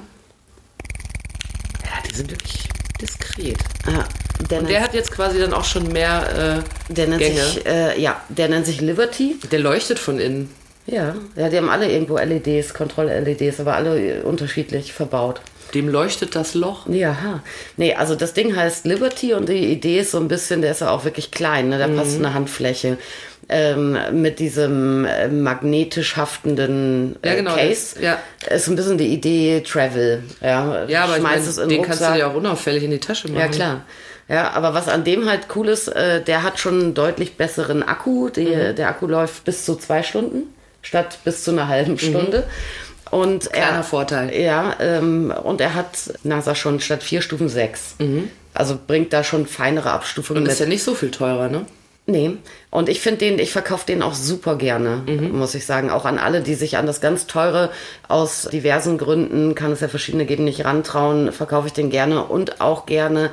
[1.85, 2.67] Ja, die sind wirklich
[3.01, 3.57] diskret.
[3.87, 4.07] Ja,
[4.49, 7.43] der, Und der hat jetzt quasi dann auch schon mehr äh, der nennt Gänge.
[7.43, 9.37] sich, äh, ja, der nennt sich Liberty.
[9.51, 10.49] Der leuchtet von innen.
[10.87, 15.41] Ja, ja, die haben alle irgendwo LEDs, Kontroll-LEDs, aber alle äh, unterschiedlich verbaut.
[15.73, 16.87] Dem leuchtet das Loch.
[16.89, 17.43] Ja, ha.
[17.77, 20.81] nee, also das Ding heißt Liberty und die Idee ist so ein bisschen, der ist
[20.81, 21.77] ja auch wirklich klein, ne?
[21.77, 22.97] da passt eine Handfläche.
[23.49, 27.95] Ähm, mit diesem äh, magnetisch haftenden äh, Ja, genau, Case.
[27.95, 28.17] das- ja.
[28.49, 30.23] Ist ein bisschen die Idee Travel.
[30.41, 32.15] Ja, Ja, aber ich mein, den den kannst du Rucksack.
[32.15, 33.39] dir auch unauffällig in die Tasche machen.
[33.39, 33.81] Ja, klar.
[34.29, 37.83] Ja, aber was an dem halt cool ist, äh, der hat schon einen deutlich besseren
[37.83, 38.29] Akku.
[38.29, 38.75] Die, Mhm.
[38.77, 40.43] Der Akku läuft bis zu zwei Stunden
[40.81, 42.43] statt bis zu einer halben Stunde.
[43.09, 44.33] Und Kleiner er, Vorteil.
[44.33, 47.95] Ja, ähm, und er hat NASA schon statt vier Stufen sechs.
[48.53, 50.53] Also bringt da schon feinere Abstufungen Und mit.
[50.53, 51.65] ist ja nicht so viel teurer, ne?
[52.07, 52.37] Nee.
[52.71, 55.91] Und ich finde den, ich verkaufe den auch super gerne, muss ich sagen.
[55.91, 57.69] Auch an alle, die sich an das ganz teure
[58.07, 62.59] aus diversen Gründen, kann es ja verschiedene geben, nicht rantrauen, verkaufe ich den gerne und
[62.59, 63.29] auch gerne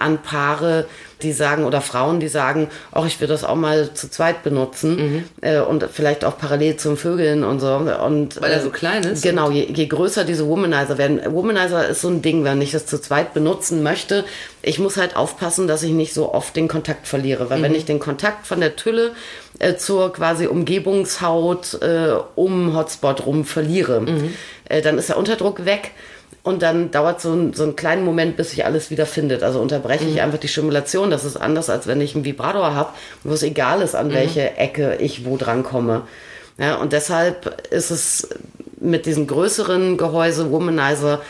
[0.00, 0.86] an Paare,
[1.22, 5.24] die sagen, oder Frauen, die sagen, ach, ich will das auch mal zu zweit benutzen
[5.42, 7.74] äh, und vielleicht auch parallel zum Vögeln und so.
[7.74, 9.22] Und, Weil er äh, so klein ist?
[9.22, 11.20] Genau, je, je größer diese Womanizer werden.
[11.26, 14.24] Womanizer ist so ein Ding, wenn ich das zu zweit benutzen möchte.
[14.62, 17.50] Ich muss halt aufpassen, dass ich nicht so oft den Kontakt verliere.
[17.50, 19.12] Weil wenn ich den Kontakt von der Tülle
[19.58, 24.04] äh, zur quasi Umgebungshaut äh, um Hotspot rum verliere,
[24.64, 25.92] äh, dann ist der Unterdruck weg.
[26.42, 29.42] Und dann dauert so ein, so einen kleinen Moment, bis sich alles wieder findet.
[29.42, 31.10] Also unterbreche ich einfach die Stimulation.
[31.10, 34.56] Das ist anders, als wenn ich einen Vibrator habe, wo es egal ist, an welche
[34.56, 36.02] Ecke ich wo dran komme.
[36.56, 38.28] Ja, und deshalb ist es
[38.80, 41.20] mit diesem größeren Gehäuse Womanizer,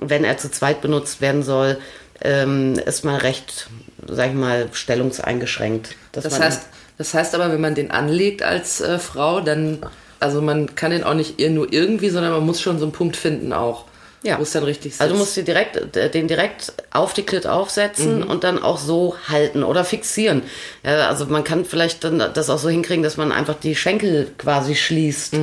[0.00, 1.78] wenn er zu zweit benutzt werden soll,
[2.22, 3.68] ähm, ist man recht,
[4.06, 5.96] sag ich mal, stellungseingeschränkt.
[6.12, 6.62] Das heißt,
[6.98, 9.78] das heißt aber, wenn man den anlegt als äh, Frau, dann,
[10.20, 13.16] also man kann den auch nicht nur irgendwie, sondern man muss schon so einen Punkt
[13.16, 13.86] finden auch.
[14.22, 14.38] Ja.
[14.38, 15.00] Wo es dann richtig sitzt.
[15.00, 18.76] Also du musst dir direkt, äh, den direkt auf die Klit aufsetzen und dann auch
[18.78, 20.42] so halten oder fixieren.
[20.84, 24.28] Ja, also man kann vielleicht dann das auch so hinkriegen, dass man einfach die Schenkel
[24.36, 25.34] quasi schließt.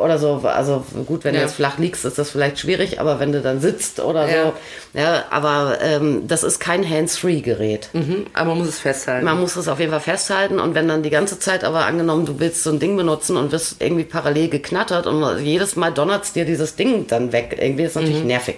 [0.00, 0.40] Oder so.
[0.44, 1.40] Also gut, wenn Ja.
[1.42, 4.44] du jetzt flach liegst, ist das vielleicht schwierig, aber wenn du dann sitzt oder Ja.
[4.46, 4.52] so.
[4.98, 7.90] Ja, aber ähm, das ist kein Hands-Free-Gerät.
[7.92, 9.24] Mhm, aber man muss es festhalten.
[9.24, 12.24] Man muss es auf jeden Fall festhalten und wenn dann die ganze Zeit aber angenommen,
[12.26, 16.32] du willst so ein Ding benutzen und wirst irgendwie parallel geknattert und jedes Mal donnert's
[16.32, 17.56] dir dieses Ding dann weg.
[17.60, 18.56] Irgendwie ist natürlich nervig.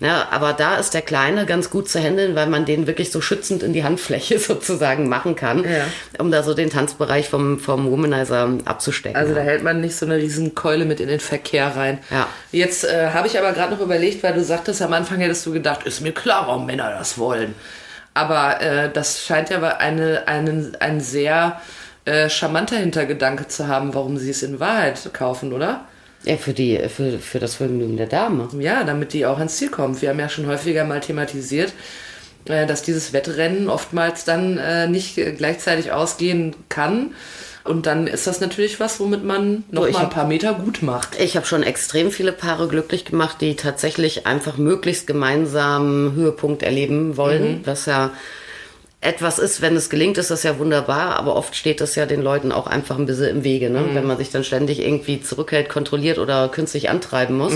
[0.00, 3.20] Ja, aber da ist der Kleine ganz gut zu handeln, weil man den wirklich so
[3.20, 5.86] schützend in die Handfläche sozusagen machen kann, Ja.
[6.20, 9.16] um da so den Tanzbereich vom, vom Womanizer abzustecken.
[9.18, 11.98] Also da hält man nicht so eine riesen Keule mit in den Verkehr rein.
[12.12, 12.28] Ja.
[12.52, 15.52] Jetzt äh, habe ich aber gerade noch überlegt, weil du sagtest, am Anfang hättest du
[15.52, 17.56] gedacht, ist mir klar, warum Männer das wollen.
[18.14, 21.60] Aber äh, das scheint ja aber eine, einen, ein sehr
[22.04, 25.86] äh, charmanter Hintergedanke zu haben, warum sie es in Wahrheit kaufen, oder?
[26.24, 28.48] Ja, für, die, für, für das Vergnügen der Dame.
[28.58, 30.00] Ja, damit die auch ans Ziel kommen.
[30.00, 31.72] Wir haben ja schon häufiger mal thematisiert,
[32.46, 37.12] äh, dass dieses Wettrennen oftmals dann äh, nicht gleichzeitig ausgehen kann.
[37.64, 40.82] Und dann ist das natürlich was, womit man noch ich mal ein paar Meter gut
[40.82, 41.20] macht.
[41.20, 47.18] Ich habe schon extrem viele Paare glücklich gemacht, die tatsächlich einfach möglichst gemeinsam Höhepunkt erleben
[47.18, 48.10] wollen, was ja
[49.00, 52.20] etwas ist, wenn es gelingt, ist das ja wunderbar, aber oft steht das ja den
[52.20, 53.84] Leuten auch einfach ein bisschen im Wege, ne?
[53.92, 57.52] wenn man sich dann ständig irgendwie zurückhält, kontrolliert oder künstlich antreiben muss.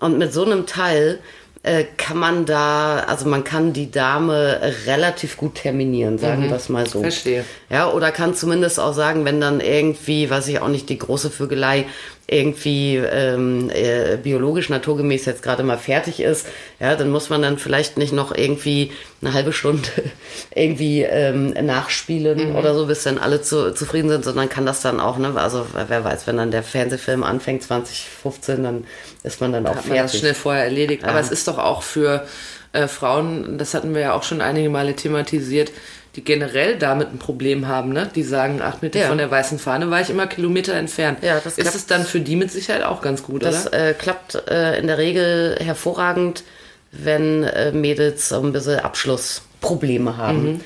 [0.00, 1.18] Und mit so einem Teil
[1.64, 6.68] äh, kann man da, also man kann die Dame relativ gut terminieren, sagen wir es
[6.68, 7.00] mal so.
[7.00, 7.44] Verstehe.
[7.70, 11.30] Ja, oder kann zumindest auch sagen, wenn dann irgendwie, weiß ich auch nicht, die große
[11.30, 11.86] Vögelei
[12.26, 16.46] irgendwie ähm, äh, biologisch naturgemäß jetzt gerade mal fertig ist,
[16.80, 19.88] ja, dann muss man dann vielleicht nicht noch irgendwie eine halbe Stunde
[20.54, 25.00] irgendwie ähm, nachspielen oder so, bis dann alle zu, zufrieden sind, sondern kann das dann
[25.00, 28.84] auch, ne, also wer weiß, wenn dann der Fernsehfilm anfängt 2015, dann
[29.22, 30.20] ist man dann auch hat man das fertig.
[30.20, 31.04] schnell vorher erledigt.
[31.04, 32.26] Aber es ist doch auch für
[32.72, 35.72] äh, Frauen, das hatten wir ja auch schon einige Male thematisiert,
[36.16, 38.08] die generell damit ein Problem haben, ne?
[38.14, 39.08] Die sagen, acht Meter Ja.
[39.08, 41.18] von der weißen Fahne war ich immer Kilometer entfernt.
[41.22, 43.88] Ja, das ist es dann für die mit Sicherheit auch ganz gut, Das oder?
[43.90, 46.44] äh, klappt äh, in der Regel hervorragend,
[46.92, 50.60] wenn äh, Mädels so ein bisschen Abschlussprobleme haben.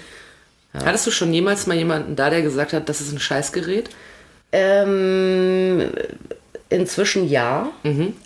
[0.85, 3.89] Hattest du schon jemals mal jemanden da, der gesagt hat, das ist ein Scheißgerät?
[4.53, 5.91] Ähm,
[6.70, 7.70] inzwischen ja,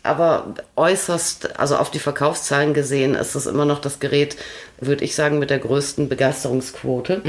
[0.03, 4.37] aber äußerst, also auf die Verkaufszahlen gesehen, ist es immer noch das Gerät,
[4.81, 7.23] würde ich sagen, mit der größten Begeisterungsquote.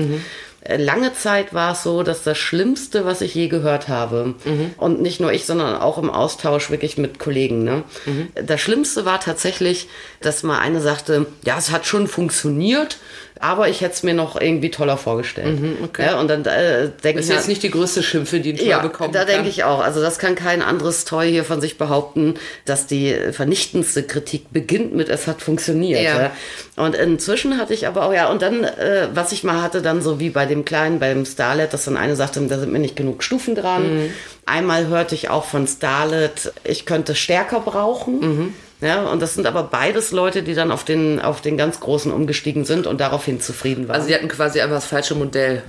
[0.61, 4.35] Äh, Lange Zeit war es so, dass das Schlimmste, was ich je gehört habe,
[4.77, 7.83] und nicht nur ich, sondern auch im Austausch wirklich mit Kollegen, ne?
[8.33, 9.87] das Schlimmste war tatsächlich,
[10.21, 12.97] dass mal eine sagte, ja, es hat schon funktioniert,
[13.39, 15.59] aber ich hätte es mir noch irgendwie toller vorgestellt.
[15.83, 16.05] okay.
[16.05, 18.57] ja, und dann äh, denke Das ich ist jetzt nicht die größte Schimpfe, die ein
[18.57, 19.79] Toy ja, bekommen da denke ich auch.
[19.79, 24.93] Also das kann kein anderes Toy hier von sich behaupten, dass die vernichtendste Kritik beginnt
[24.95, 26.01] mit, es hat funktioniert.
[26.01, 26.19] Ja.
[26.19, 26.31] Ja.
[26.75, 30.01] Und inzwischen hatte ich aber auch, ja, und dann, äh, was ich mal hatte, dann
[30.01, 32.95] so wie bei dem Kleinen, beim Starlet, dass dann eine sagte, da sind mir nicht
[32.95, 34.05] genug Stufen dran.
[34.05, 34.13] Mhm.
[34.45, 38.19] Einmal hörte ich auch von Starlet, ich könnte stärker brauchen.
[38.19, 38.53] Mhm.
[38.83, 42.11] Ja, und das sind aber beides Leute, die dann auf den, auf den ganz großen
[42.11, 43.95] umgestiegen sind und daraufhin zufrieden waren.
[43.95, 45.63] Also sie hatten quasi einfach das falsche Modell.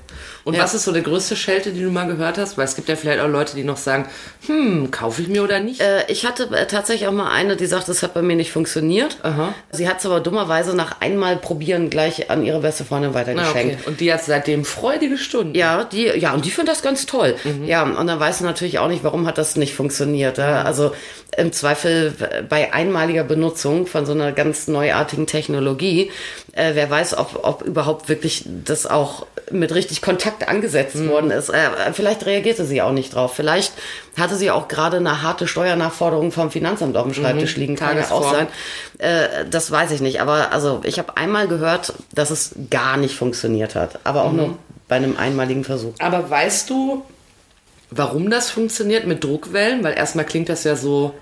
[0.44, 0.62] Und Ja.
[0.64, 2.58] was ist so der größte Schelte, die du mal gehört hast?
[2.58, 4.06] Weil es gibt ja vielleicht auch Leute, die noch sagen,
[4.46, 5.80] hm, kaufe ich mir oder nicht?
[5.80, 8.52] Äh, ich hatte äh, tatsächlich auch mal eine, die sagt, das hat bei mir nicht
[8.52, 9.16] funktioniert.
[9.22, 9.54] Aha.
[9.70, 13.76] Sie hat es aber dummerweise nach einmal probieren gleich an ihre beste Freundin Ah, weitergeschenkt.
[13.80, 13.88] okay.
[13.88, 15.54] Und die hat seitdem freudige Stunden.
[15.54, 17.36] Ja, die, ja, und die findet das ganz toll.
[17.44, 17.64] Mhm.
[17.64, 20.36] Ja, und dann weißt du natürlich auch nicht, warum hat das nicht funktioniert.
[20.38, 20.62] Ja?
[20.62, 20.92] Also
[21.36, 22.72] im Zweifel äh, bei
[23.04, 26.10] einmaliger Benutzung von so einer ganz neuartigen Technologie,
[26.52, 31.08] äh, wer weiß, ob, ob überhaupt wirklich das auch mit richtig Kontakt angesetzt Mhm.
[31.10, 31.50] worden ist.
[31.50, 33.34] Äh, vielleicht reagierte sie auch nicht drauf.
[33.34, 33.72] Vielleicht
[34.18, 37.76] hatte sie auch gerade eine harte Steuernachforderung vom Finanzamt auf dem Schreibtisch liegen.
[37.76, 38.34] Kann ja auch Mhm.
[38.36, 38.46] Sein.
[38.98, 40.20] Äh, das weiß ich nicht.
[40.22, 43.98] Aber also ich habe einmal gehört, dass es gar nicht funktioniert hat.
[44.04, 44.36] Aber auch Mhm.
[44.36, 45.92] nur bei einem einmaligen Versuch.
[45.98, 47.02] Aber weißt du,
[47.90, 49.84] warum das funktioniert mit Druckwellen?
[49.84, 51.14] Weil erstmal klingt das ja so,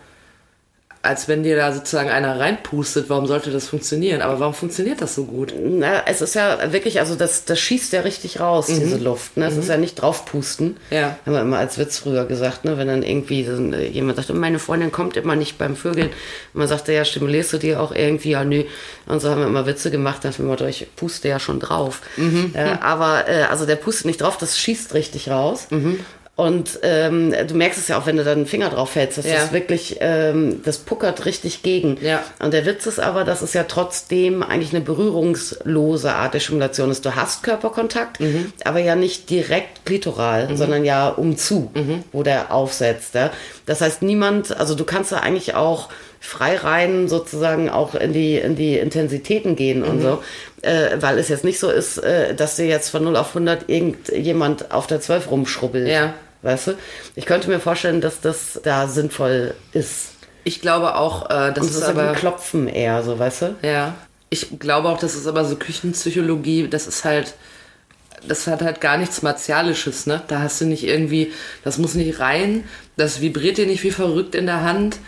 [1.04, 3.06] als wenn dir da sozusagen einer reinpustet.
[3.08, 4.22] Warum sollte das funktionieren?
[4.22, 5.52] Aber warum funktioniert das so gut?
[5.60, 9.36] Na, es ist ja wirklich, also das, das schießt ja richtig raus, diese Luft.
[9.36, 9.46] Ne?
[9.46, 10.68] Es ist ja nicht draufpusten.
[10.68, 10.76] Mhm.
[10.96, 11.16] Ja.
[11.26, 12.78] Haben wir immer als Witz früher gesagt, ne?
[12.78, 16.06] wenn dann irgendwie ein- jemand sagt, meine Freundin kommt immer nicht beim Vögeln.
[16.08, 16.14] Und
[16.58, 18.30] man sagte, ja, stimulierst du die auch irgendwie?
[18.30, 18.62] Ja, nö.
[19.06, 22.00] Und so haben wir immer Witze gemacht, nach dem Motto, ich puste ja schon drauf.
[22.16, 22.52] Mhm.
[22.54, 25.66] Ja, aber äh, also der pustet nicht drauf, das schießt richtig raus.
[26.36, 26.44] Mhm.
[26.44, 29.26] Und ähm, du merkst es ja auch, wenn du dann den Finger drauf hältst, das
[29.26, 29.42] Ja.
[29.44, 31.98] ist wirklich, ähm, das puckert richtig gegen.
[32.00, 32.22] Ja.
[32.38, 36.90] Und der Witz ist aber, dass es ja trotzdem eigentlich eine berührungslose Art der Stimulation
[36.90, 37.04] ist.
[37.04, 38.18] Du hast Körperkontakt,
[38.64, 41.70] aber ja nicht direkt klitoral, sondern ja umzu,
[42.12, 43.14] wo der aufsetzt.
[43.14, 43.30] Ja?
[43.66, 45.88] Das heißt, niemand, also du kannst da eigentlich auch
[46.22, 50.22] frei rein sozusagen auch in die, in die Intensitäten gehen und so,
[50.62, 53.68] äh, weil es jetzt nicht so ist, äh, dass dir jetzt von 0 auf 100
[53.68, 55.88] irgendjemand auf der 12 rumschrubbelt.
[55.88, 56.14] Ja.
[56.42, 56.72] Weißt du?
[57.16, 60.12] Ich könnte mir vorstellen, dass das da sinnvoll ist.
[60.44, 63.54] Ich glaube auch, äh, das Und es aber aber ein Klopfen eher, so, weißt du?
[63.62, 63.94] Ja.
[64.30, 67.34] Ich glaube auch, das ist aber so Küchenpsychologie, das ist halt,
[68.26, 70.22] das hat halt gar nichts Martialisches, ne?
[70.28, 71.32] Da hast du nicht irgendwie,
[71.64, 72.64] das muss nicht rein,
[72.96, 74.98] das vibriert dir nicht wie verrückt in der Hand.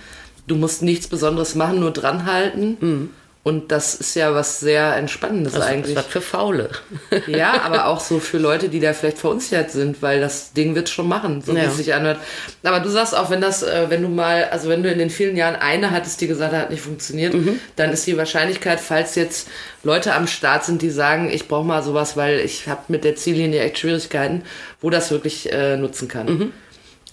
[0.47, 3.11] Du musst nichts Besonderes machen, nur dranhalten.
[3.43, 5.91] Und das ist ja was sehr Entspannendes Das eigentlich.
[5.95, 6.71] ist was für Faule.
[7.27, 10.89] Ja, aber auch so für Leute, die da vielleicht verunsichert sind, weil das Ding wird
[10.89, 11.65] schon machen, so wie Ja.
[11.65, 12.21] es sich anhört.
[12.63, 15.11] Aber du sagst auch, wenn das, äh, wenn du mal, also wenn du in den
[15.11, 17.61] vielen Jahren eine hattest, die gesagt hat, hat nicht funktioniert, Mhm.
[17.77, 19.49] dann ist die Wahrscheinlichkeit, falls jetzt
[19.83, 23.15] Leute am Start sind, die sagen, ich brauche mal sowas, weil ich habe mit der
[23.17, 24.43] Ziellinie echt Schwierigkeiten,
[24.81, 26.27] wo das wirklich äh, nutzen kann.
[26.27, 26.53] Mhm.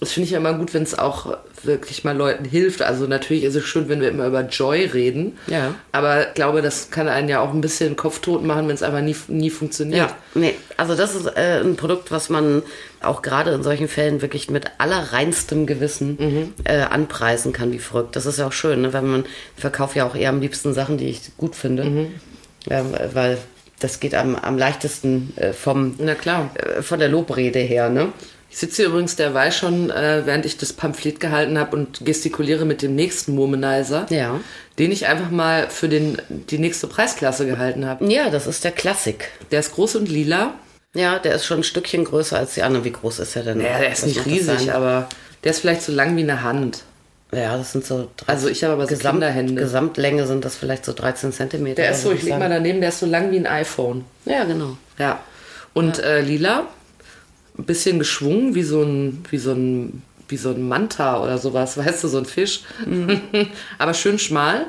[0.02, 2.82] Das finde ich ja immer gut, wenn es auch wirklich mal Leuten hilft.
[2.82, 5.38] Also natürlich ist es schön, wenn wir immer über Joy reden.
[5.46, 5.76] Ja.
[5.92, 9.00] Aber ich glaube, das kann einen ja auch ein bisschen kopftot machen, wenn es einfach
[9.00, 10.10] nie, nie funktioniert.
[10.10, 12.64] Ja, nee, also das ist äh, ein Produkt, was man
[13.00, 18.16] auch gerade in solchen Fällen wirklich mit allerreinstem Gewissen äh, anpreisen kann, wie verrückt.
[18.16, 18.92] Das ist ja auch schön, ne?
[18.92, 22.08] weil man ich verkaufe ja auch eher am liebsten Sachen, die ich gut finde,
[22.68, 22.84] ja,
[23.14, 23.38] weil
[23.78, 26.50] das geht am, am leichtesten äh, vom, Na klar.
[26.54, 27.88] äh, von der Lobrede her.
[27.88, 28.12] Ne?
[28.52, 32.66] Ich sitze hier übrigens derweil schon, äh, während ich das Pamphlet gehalten habe und gestikuliere
[32.66, 34.40] mit dem nächsten Womanizer, Ja.
[34.78, 38.04] den ich einfach mal für den, die nächste Preisklasse gehalten habe.
[38.12, 39.30] Ja, das ist der Klassik.
[39.52, 40.52] Der ist groß und lila.
[40.94, 42.84] Ja, der ist schon ein Stückchen größer als die anderen.
[42.84, 43.58] Wie groß ist er denn?
[43.62, 45.08] Ja, der ist Was nicht riesig, aber
[45.44, 46.82] der ist vielleicht so lang wie eine Hand.
[47.34, 48.10] Ja, das sind so.
[48.18, 49.62] drei- Also ich habe aber so Gesamt, Kinderhände.
[49.62, 51.80] Gesamtlänge sind das vielleicht so 13 Zentimeter.
[51.80, 54.04] Der ist so, würd ich leg mal daneben, der ist so lang wie ein iPhone.
[54.26, 54.76] Ja, genau.
[54.98, 55.20] Ja.
[55.72, 56.66] Und Äh, lila,
[57.58, 61.76] ein bisschen geschwungen, wie so ein, wie so ein, wie so ein Manta oder sowas,
[61.76, 62.62] weißt du, so ein Fisch.
[63.78, 64.66] Aber schön schmal.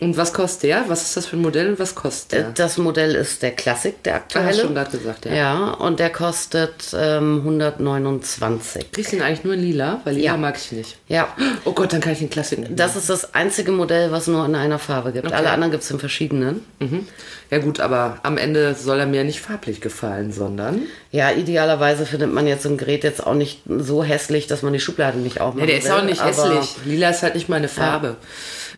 [0.00, 0.84] Und was kostet der?
[0.88, 2.50] Was ist das für ein Modell und was kostet der?
[2.54, 4.46] Das Modell ist der Classic, der Ah, aktuelle.
[4.48, 5.32] hast du schon gerade gesagt, ja.
[5.34, 8.92] ja, und der kostet ähm, 129.
[8.92, 10.00] Kriegst du ihn eigentlich nur in lila?
[10.04, 10.36] Weil lila Ja.
[10.36, 10.96] mag ich nicht.
[11.08, 11.28] Ja,
[11.64, 12.78] Oh Gott, dann kann ich den Klassik nicht.
[12.78, 15.26] das ist das einzige Modell, was nur in einer Farbe gibt.
[15.26, 15.34] Okay.
[15.34, 16.64] Alle anderen gibt es in verschiedenen.
[16.78, 17.06] Mhm.
[17.50, 20.82] Ja gut, aber am Ende soll er mir nicht farblich gefallen, sondern...
[21.10, 24.72] Ja, idealerweise findet man jetzt so ein Gerät jetzt auch nicht so hässlich, dass man
[24.74, 25.60] die Schublade nicht aufmacht.
[25.60, 26.76] Ja, der ist auch nicht hässlich.
[26.84, 28.16] Lila ist halt nicht meine Farbe.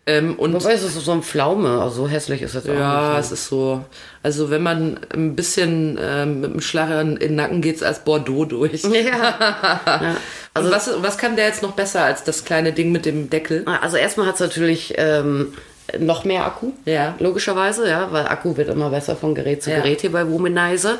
[0.06, 3.10] Ähm, und Wobei es ist so ein Pflaume, also so hässlich ist es auch Ja,
[3.10, 3.20] nicht.
[3.26, 3.84] es ist so.
[4.22, 8.44] Also wenn man ein bisschen ähm, mit dem Schlag in den Nacken geht's als Bordeaux
[8.46, 8.82] durch.
[8.84, 8.90] Ja.
[9.86, 10.16] ja.
[10.54, 13.64] Also was, was kann der jetzt noch besser als das kleine Ding mit dem Deckel?
[13.66, 15.52] Also erstmal hat es natürlich ähm,
[15.98, 16.72] noch mehr Akku.
[16.86, 17.14] Ja.
[17.18, 19.76] Logischerweise, ja, weil Akku wird immer besser von Gerät zu Ja.
[19.80, 20.98] Gerät hier bei Womanizer.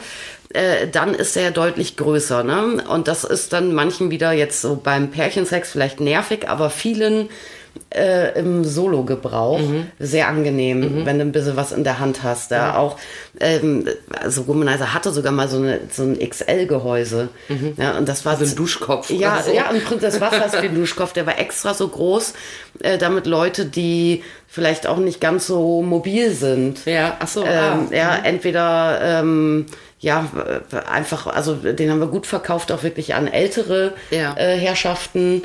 [0.53, 2.85] Äh, dann ist er deutlich größer, ne?
[2.89, 7.29] Und das ist dann manchen wieder jetzt so beim Pärchensex vielleicht nervig, aber vielen
[7.95, 9.61] äh, im Solo-Gebrauch
[9.99, 12.51] sehr angenehm, wenn du ein bisschen was in der Hand hast.
[12.51, 12.97] Da auch,
[13.41, 13.87] ähm,
[14.23, 17.29] also Womanizer hatte sogar mal so, eine, so ein XL-Gehäuse.
[17.77, 19.53] Ja, und das war So ein Duschkopf Ja, so.
[19.53, 21.13] ja, im Prinzip, das war fast wie ein Duschkopf.
[21.13, 22.35] Der war extra so groß,
[22.83, 27.49] äh, damit Leute, die vielleicht auch nicht ganz so mobil sind, Ja, ach so, ähm,
[27.91, 27.95] ah.
[27.95, 29.67] ja, entweder ähm,
[30.01, 30.29] ja
[30.73, 34.35] äh, einfach, also den haben wir gut verkauft, auch wirklich an ältere Ja.
[34.37, 35.43] äh, Herrschaften,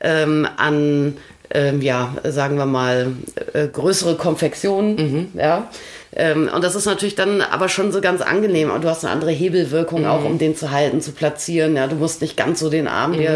[0.00, 1.16] ähm, an
[1.50, 3.12] ähm, ja, sagen wir mal,
[3.52, 5.68] äh, größere Konfektionen, ja.
[6.16, 8.70] Ähm, und das ist natürlich dann aber schon so ganz angenehm.
[8.70, 11.76] Und du hast eine andere Hebelwirkung auch, um den zu halten, zu platzieren.
[11.76, 13.30] Ja, du musst nicht ganz so den Arm dir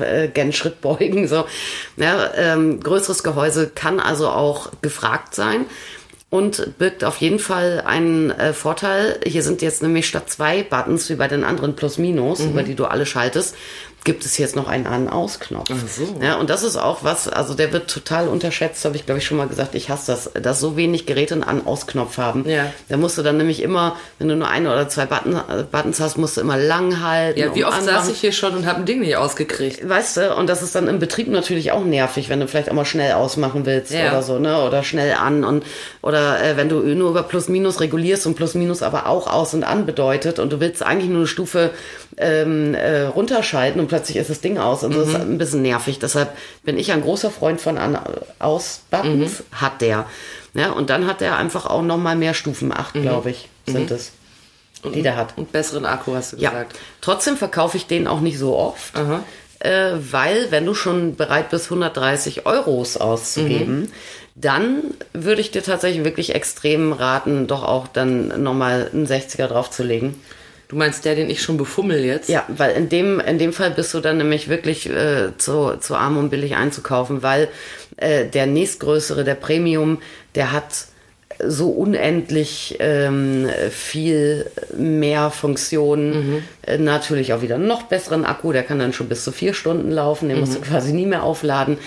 [0.00, 1.28] äh, äh, gen Schritt beugen.
[1.28, 1.44] So.
[1.96, 5.66] Ja, ähm, größeres Gehäuse kann also auch gefragt sein
[6.28, 9.20] und birgt auf jeden Fall einen äh, Vorteil.
[9.24, 12.86] Hier sind jetzt nämlich statt zwei Buttons wie bei den anderen Plus-Minus, über die du
[12.86, 13.54] alle schaltest,
[14.06, 15.68] gibt es jetzt noch einen An-Aus-Knopf.
[15.68, 16.16] So.
[16.22, 19.26] Ja, und das ist auch was, also der wird total unterschätzt, habe ich glaube ich
[19.26, 22.48] schon mal gesagt, ich hasse das, dass so wenig Geräte einen An-Aus-Knopf haben.
[22.48, 22.72] Ja.
[22.88, 25.38] Da musst du dann nämlich immer, wenn du nur eine oder zwei Button,
[25.72, 27.40] Buttons hast, musst du immer lang halten.
[27.40, 27.96] Ja, wie oft anmachen.
[27.96, 29.86] saß ich hier schon und habe ein Ding nicht ausgekriegt.
[29.86, 32.74] Weißt du, und das ist dann im Betrieb natürlich auch nervig, wenn du vielleicht auch
[32.74, 34.10] mal schnell ausmachen willst Ja.
[34.10, 34.62] oder so, ne?
[34.62, 35.64] Oder schnell an und
[36.00, 39.52] oder äh, wenn du nur über Plus Minus regulierst und Plus Minus aber auch aus
[39.52, 41.72] und an bedeutet und du willst eigentlich nur eine Stufe
[42.18, 45.98] ähm, äh, runterschalten und plötzlich ist das Ding aus und das ist ein bisschen nervig.
[45.98, 47.98] Deshalb bin ich ein großer Freund von an
[48.38, 50.06] aus Buttons, hat der.
[50.54, 53.90] Ja, und dann hat der einfach auch noch mal mehr Stufen, acht, glaube ich, sind
[53.90, 54.12] es,
[54.84, 55.34] die der hat.
[55.36, 56.76] Und besseren Akku, hast du Ja, gesagt.
[57.00, 58.92] trotzdem verkaufe ich den auch nicht so oft,
[59.60, 63.88] äh, weil wenn du schon bereit bist, 130 Euros auszugeben, Mhm.
[64.34, 64.82] dann
[65.14, 70.14] würde ich dir tatsächlich wirklich extrem raten, doch auch dann nochmal einen 60er draufzulegen.
[70.68, 72.28] Du meinst der, den ich schon befummel jetzt?
[72.28, 75.94] Ja, weil in dem, in dem Fall bist du dann nämlich wirklich äh, zu, zu
[75.94, 77.48] arm, um billig einzukaufen, weil
[77.96, 79.98] äh, der nächstgrößere, der Premium,
[80.34, 80.86] der hat
[81.44, 86.42] so unendlich ähm, viel mehr Funktionen.
[86.62, 89.54] Äh, natürlich auch wieder einen noch besseren Akku, der kann dann schon bis zu vier
[89.54, 91.78] Stunden laufen, den musst du quasi nie mehr aufladen.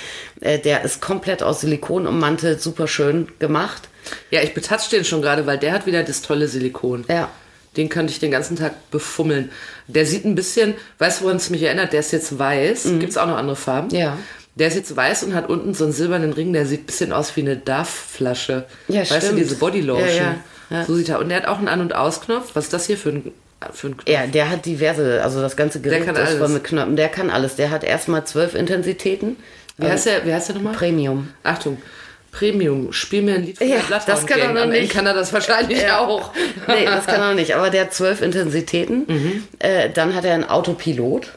[0.42, 3.90] Äh, der ist komplett aus Silikon ummantelt, super schön gemacht.
[4.32, 7.06] Ja, ich betatsche den schon gerade, weil der hat wieder das tolle Silikon.
[7.10, 7.30] Ja.
[7.78, 9.52] Den könnte ich den ganzen Tag befummeln.
[9.88, 11.94] Der sieht ein bisschen, weißt du, woran es mich erinnert?
[11.94, 12.84] Der ist jetzt weiß.
[13.00, 13.88] Gibt es auch noch andere Farben?
[13.90, 13.96] Mhm.
[13.96, 14.18] Ja.
[14.56, 17.14] Der ist jetzt weiß und hat unten so einen silbernen Ring, der sieht ein bisschen
[17.14, 18.66] aus wie eine Duff-Flasche.
[18.88, 19.32] Ja, weißt stimmt.
[19.34, 20.10] du, diese Bodylotion.
[20.10, 20.36] Ja, ja,
[20.70, 20.86] ja.
[20.86, 21.20] So sieht er.
[21.20, 22.52] Und der hat auch einen An- und Ausknopf.
[22.56, 23.32] Was ist das hier für ein,
[23.72, 24.10] für ein Knopf?
[24.10, 26.52] Ja, der hat diverse, also das ganze Gerät kann ist voll alles.
[26.52, 26.96] mit Knöpfen.
[26.96, 27.56] Der kann alles.
[27.56, 29.38] Der hat erstmal zwölf Intensitäten.
[29.78, 30.74] Wie heißt der, wie heißt der nochmal?
[30.74, 31.30] Premium.
[31.44, 31.78] Achtung.
[32.32, 34.56] Premium, spiel mir ein Lied von Ja, der Bloodhound das kann er Gang.
[34.56, 34.94] noch Am Ende nicht.
[34.94, 36.00] kann er das wahrscheinlich Ja.
[36.00, 36.32] auch.
[36.68, 37.56] Nee, das kann er noch nicht.
[37.56, 39.48] Aber der hat zwölf Intensitäten.
[39.60, 41.34] Äh, dann hat er einen Autopilot.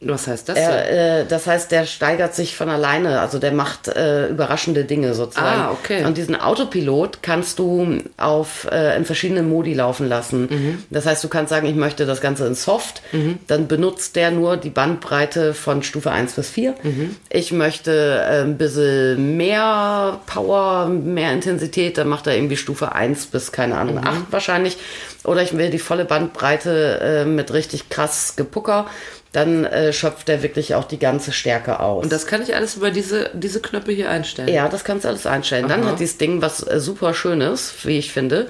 [0.00, 0.58] Was heißt das?
[0.58, 3.20] Er, äh, das heißt, der steigert sich von alleine.
[3.20, 5.60] Also der macht äh, überraschende Dinge sozusagen.
[5.62, 6.04] Ah, okay.
[6.04, 10.48] Und diesen Autopilot kannst du auf äh, in verschiedenen Modi laufen lassen.
[10.50, 10.84] Mhm.
[10.90, 13.02] Das heißt, du kannst sagen, ich möchte das Ganze in Soft.
[13.46, 16.74] Dann benutzt der nur die Bandbreite von Stufe 1 bis 4.
[16.82, 17.16] Mhm.
[17.30, 17.92] Ich möchte
[18.28, 21.96] äh, ein bisschen mehr Power, mehr Intensität.
[21.96, 24.06] Dann macht er irgendwie Stufe 1 bis, keine Ahnung, Mhm.
[24.06, 24.76] 8 wahrscheinlich.
[25.24, 28.86] Oder ich will die volle Bandbreite äh, mit richtig krass Gepucker.
[29.34, 32.04] Dann äh, schöpft er wirklich auch die ganze Stärke aus.
[32.04, 34.48] Und das kann ich alles über diese, diese Knöpfe hier einstellen.
[34.48, 35.66] Ja, das kannst du alles einstellen.
[35.66, 35.90] Dann Aha.
[35.90, 38.46] hat dieses Ding was äh, super Schönes, wie ich finde,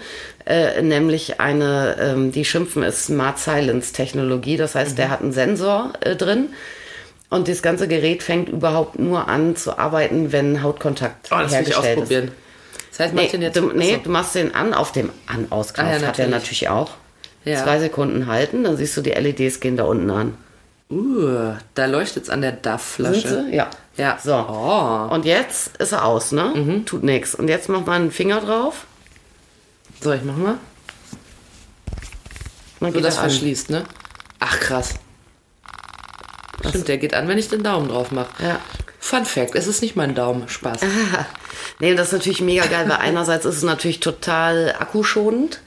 [0.46, 4.58] äh, nämlich eine, ähm, die schimpfen ist Smart Silence Technologie.
[4.58, 4.96] Das heißt, Mhm.
[4.96, 6.50] der hat einen Sensor äh, drin.
[7.30, 11.60] Und das ganze Gerät fängt überhaupt nur an zu arbeiten, wenn Hautkontakt Oh, das will
[11.62, 12.30] ich hergestellt ausprobieren.
[12.90, 13.26] Das heißt, mach ist.
[13.26, 13.56] ich den Nee, jetzt.
[13.56, 15.88] du, nee du machst den an auf dem An-Aus-Knopf.
[15.88, 16.30] Ah, ja, hat er natürlich.
[16.30, 16.90] natürlich auch.
[17.46, 17.62] Ja.
[17.64, 20.36] Zwei Sekunden halten, dann siehst du die LEDs gehen da unten an.
[20.90, 23.46] Uh, da leuchtet es an der Duff-Flasche.
[23.50, 23.70] Ja.
[23.96, 24.18] Ja.
[24.22, 24.34] So.
[24.34, 25.12] Oh.
[25.12, 26.52] Und jetzt ist er aus, ne?
[26.54, 26.86] Mhm.
[26.86, 27.34] Tut nichts.
[27.34, 28.86] Und jetzt mach mal einen Finger drauf.
[30.00, 30.58] So, ich mach mal.
[32.80, 33.84] Dann So, das er verschließt, ne?
[34.40, 34.94] Ach, krass.
[36.68, 38.30] Stimmt, der geht an, wenn ich den Daumen drauf mache.
[38.42, 38.60] Ja.
[39.04, 40.48] Fun Fact, es ist nicht mein Daumen.
[40.48, 40.80] Spaß.
[41.78, 45.60] Nee, das ist natürlich mega geil, weil einerseits ist es natürlich total akkuschonend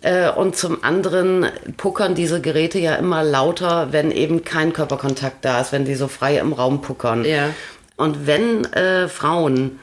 [0.00, 5.60] äh, und zum anderen puckern diese Geräte ja immer lauter, wenn eben kein Körperkontakt da
[5.60, 7.24] ist, wenn die so frei im Raum puckern.
[7.24, 7.50] Ja.
[7.96, 9.78] Und wenn äh, Frauen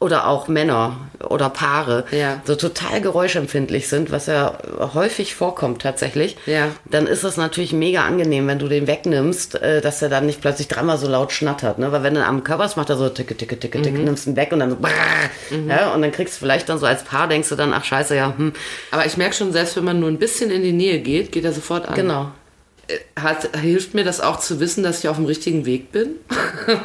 [0.00, 0.96] oder auch Männer
[1.28, 2.40] oder Paare Ja.
[2.44, 4.56] so total geräuschempfindlich sind, was ja
[4.94, 6.68] häufig vorkommt tatsächlich, Ja.
[6.84, 10.40] dann ist das natürlich mega angenehm, wenn du den wegnimmst, äh, dass er dann nicht
[10.40, 11.80] plötzlich dreimal so laut schnattert.
[11.80, 11.90] Ne?
[11.90, 14.52] Weil wenn du am Körper macht er so ticke, ticke, ticke, ticke, nimmst ihn weg
[14.52, 14.90] und dann so brrr,
[15.68, 18.14] ja, und dann kriegst du vielleicht dann so als Paar, denkst du dann, ach scheiße,
[18.14, 18.52] ja, hm,
[18.92, 21.44] Aber ich merke schon, selbst wenn man nur ein bisschen in die Nähe geht, geht
[21.44, 21.94] er sofort an.
[21.96, 22.30] genau.
[23.20, 26.10] Hat, hilft mir das auch zu wissen, dass ich auf dem richtigen Weg bin?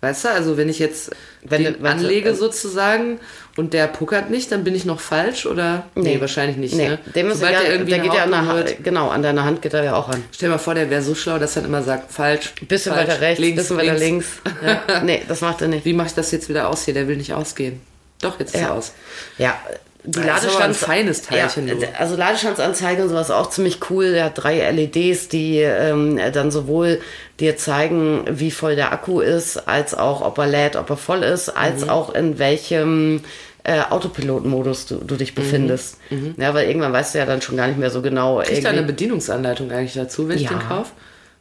[0.00, 1.10] Weißt du, also wenn ich jetzt
[1.42, 3.18] Wenn den du- anlege äh, sozusagen
[3.56, 5.86] und der puckert nicht, dann bin ich noch falsch oder?
[5.96, 6.74] Nee, wahrscheinlich nicht.
[6.76, 6.98] Nee, ne?
[7.16, 9.44] dem ist Sobald egal, der irgendwie der geht ja an der Hand, genau, an deiner
[9.44, 10.22] Hand geht er ja auch an.
[10.32, 12.54] Stell mal vor, der wäre so schlau, dass er dann immer sagt, falsch.
[12.68, 14.26] Bisschen falsch, weiter rechts, links, bisschen weiter links.
[14.64, 15.00] Ja.
[15.02, 15.84] nee, das macht er nicht.
[15.84, 16.94] Wie mache ich das jetzt wieder aus hier?
[16.94, 17.80] Der will nicht ausgehen.
[18.20, 18.74] Doch, jetzt ist er Ja.
[18.74, 18.92] aus.
[19.36, 19.58] Ja,
[20.04, 21.86] die Ladestands feines Teilchen, Ja, du.
[21.98, 24.12] also Ladestandsanzeige und sowas auch ziemlich cool.
[24.12, 27.00] Der hat drei LEDs, die ähm, dann sowohl
[27.40, 31.22] dir zeigen, wie voll der Akku ist, als auch, ob er lädt, ob er voll
[31.22, 31.90] ist, als Mhm.
[31.90, 33.22] auch in welchem
[33.64, 35.98] äh, Autopilotenmodus du, du dich befindest.
[36.38, 38.38] Ja, weil irgendwann weißt du ja dann schon gar nicht mehr so genau.
[38.42, 40.50] Kriegt da eine Bedienungsanleitung eigentlich dazu, wenn ich Ja.
[40.50, 40.92] den kaufe?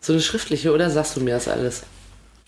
[0.02, 1.84] So eine schriftliche oder sagst du mir das alles?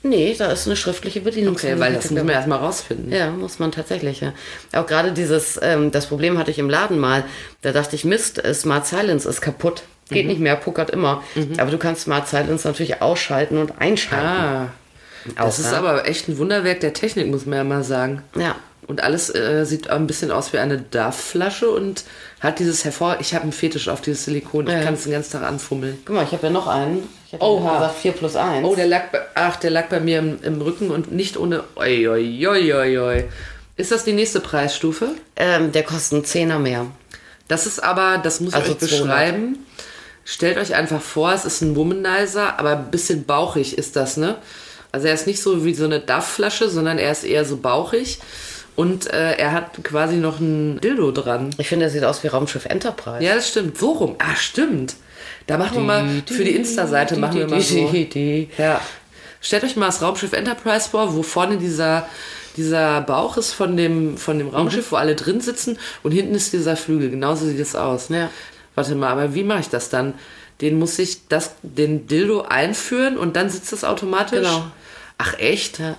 [0.02, 1.56] Nee, da ist eine schriftliche Bedienung.
[1.56, 3.12] Okay, weil das muss man erstmal rausfinden.
[3.12, 4.34] Ja, muss man tatsächlich, ja.
[4.74, 7.26] Auch gerade dieses, ähm, das Problem hatte ich im Laden mal.
[7.62, 9.84] Da dachte ich, Mist, äh, Smart Silence ist kaputt.
[10.10, 10.30] Geht Mhm.
[10.32, 11.22] nicht mehr, puckert immer.
[11.58, 14.26] Aber du kannst Smart Silence natürlich ausschalten und einschalten.
[14.26, 14.68] Ah,
[15.36, 15.78] das ist ja.
[15.78, 18.24] aber echt ein Wunderwerk der Technik, muss man ja mal sagen.
[18.36, 18.56] Ja.
[18.88, 22.06] Und alles äh, sieht ein bisschen aus wie eine DAF-Flasche und
[22.40, 23.18] hat dieses hervor...
[23.20, 24.66] Ich habe einen Fetisch auf dieses Silikon.
[24.66, 24.82] Ich Ja.
[24.82, 26.00] kann es den ganzen Tag anfummeln.
[26.06, 27.08] Guck mal, ich habe ja noch einen.
[27.30, 27.76] Ich hätte Oha.
[27.76, 28.66] gesagt 4 plus 1.
[28.66, 31.64] Oh, der lag, bei, ach, der lag bei mir im, im Rücken und nicht ohne...
[31.76, 33.24] Oi, oi, oi, oi, oi.
[33.76, 35.10] Ist das die nächste Preisstufe?
[35.36, 36.88] ähm, der kostet einen Zehner mehr.
[37.48, 38.90] Das ist aber, das muss ich Also euch 200.
[39.06, 39.66] beschreiben.
[40.26, 44.36] Stellt euch einfach vor, es ist ein Womanizer, aber ein bisschen bauchig ist das, ne?
[44.92, 48.18] Also er ist nicht so wie so eine Duff-Flasche, sondern er ist eher so bauchig.
[48.76, 51.52] Und äh, er hat quasi noch ein Dildo dran.
[51.60, 53.24] Ich finde, der sieht aus wie Raumschiff Enterprise.
[53.24, 53.78] Ja, das stimmt.
[53.78, 54.16] So rum.
[54.18, 54.96] Ah, stimmt.
[55.50, 57.92] Da machen wir mal, für die Insta-Seite machen wir mal so.
[58.60, 58.80] Ja.
[59.42, 62.08] Stellt euch mal das Raumschiff Enterprise vor, wo vorne dieser,
[62.56, 66.54] dieser Bauch ist von dem, von dem Raumschiff, wo alle drin sitzen und hinten ist
[66.54, 67.10] dieser Flügel.
[67.10, 68.10] Genauso sieht es aus.
[68.10, 68.30] Ja.
[68.76, 70.14] Warte mal, aber wie mache ich das dann?
[70.62, 74.42] Den muss ich das, den Dildo einführen und dann sitzt das automatisch?
[74.42, 74.66] Genau.
[75.18, 75.80] Ach echt?
[75.80, 75.96] Ja.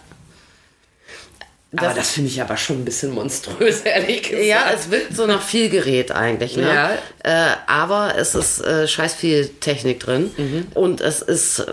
[1.77, 4.45] Aber Das- das finde ich aber schon ein bisschen monströs, ehrlich gesagt.
[4.47, 6.63] Ja, es wirkt so nach viel Gerät eigentlich, ne?
[6.69, 6.91] Ja.
[7.23, 10.31] Äh, aber es ist äh, scheiß viel Technik drin
[10.75, 11.67] und es ist äh,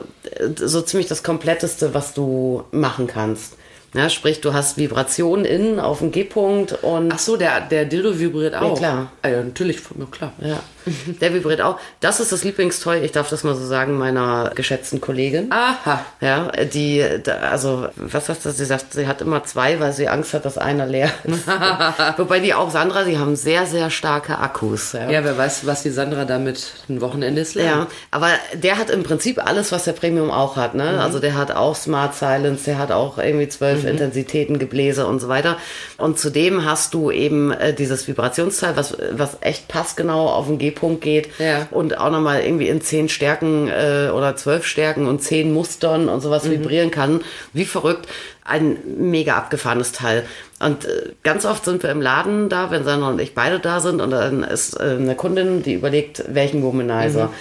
[0.55, 3.53] so ziemlich das kompletteste, was du machen kannst.
[3.93, 8.19] Ja, sprich, du hast Vibrationen innen auf dem G-Punkt und Ach so, der, der Dildo
[8.19, 8.77] vibriert auch.
[8.77, 9.11] klar.
[9.23, 10.33] Ah, ja, natürlich, ja, klar.
[10.41, 10.59] ja,
[11.21, 11.79] der vibriert auch.
[11.99, 15.51] Das ist das Lieblingstoy, ich darf das mal so sagen, meiner geschätzten Kollegin.
[15.51, 16.05] Aha.
[16.21, 17.03] Ja, die,
[17.41, 20.57] also, was hast du, sie sagt, sie hat immer zwei, weil sie Angst hat, dass
[20.57, 21.47] einer leer ist.
[22.17, 24.93] Wobei die auch, Sandra, die haben sehr, sehr starke Akkus.
[24.93, 25.09] Ja.
[25.09, 27.55] Ja, wer weiß, was die Sandra damit ein Wochenende ist.
[27.55, 30.75] Ja, aber der hat im Prinzip alles, was der Premium auch hat.
[30.75, 30.93] Ne?
[30.93, 30.99] Mhm.
[30.99, 35.27] Also der hat auch Smart Silence, der hat auch irgendwie zwölf Intensitäten, Gebläse und so
[35.27, 35.57] weiter.
[35.97, 41.01] Und zudem hast du eben äh, dieses Vibrationsteil, was, was echt passgenau auf den G-Punkt
[41.01, 41.29] geht.
[41.39, 41.67] Ja.
[41.71, 46.21] Und auch nochmal irgendwie in zehn Stärken äh, oder zwölf Stärken und zehn Mustern und
[46.21, 46.51] sowas Mhm.
[46.51, 47.21] vibrieren kann.
[47.53, 48.07] Wie verrückt.
[48.43, 50.23] Ein mega abgefahrenes Teil.
[50.59, 53.81] Und äh, ganz oft sind wir im Laden da, wenn Sandra und ich beide da
[53.81, 57.31] sind und dann ist äh, eine Kundin, die überlegt, welchen Womanizer.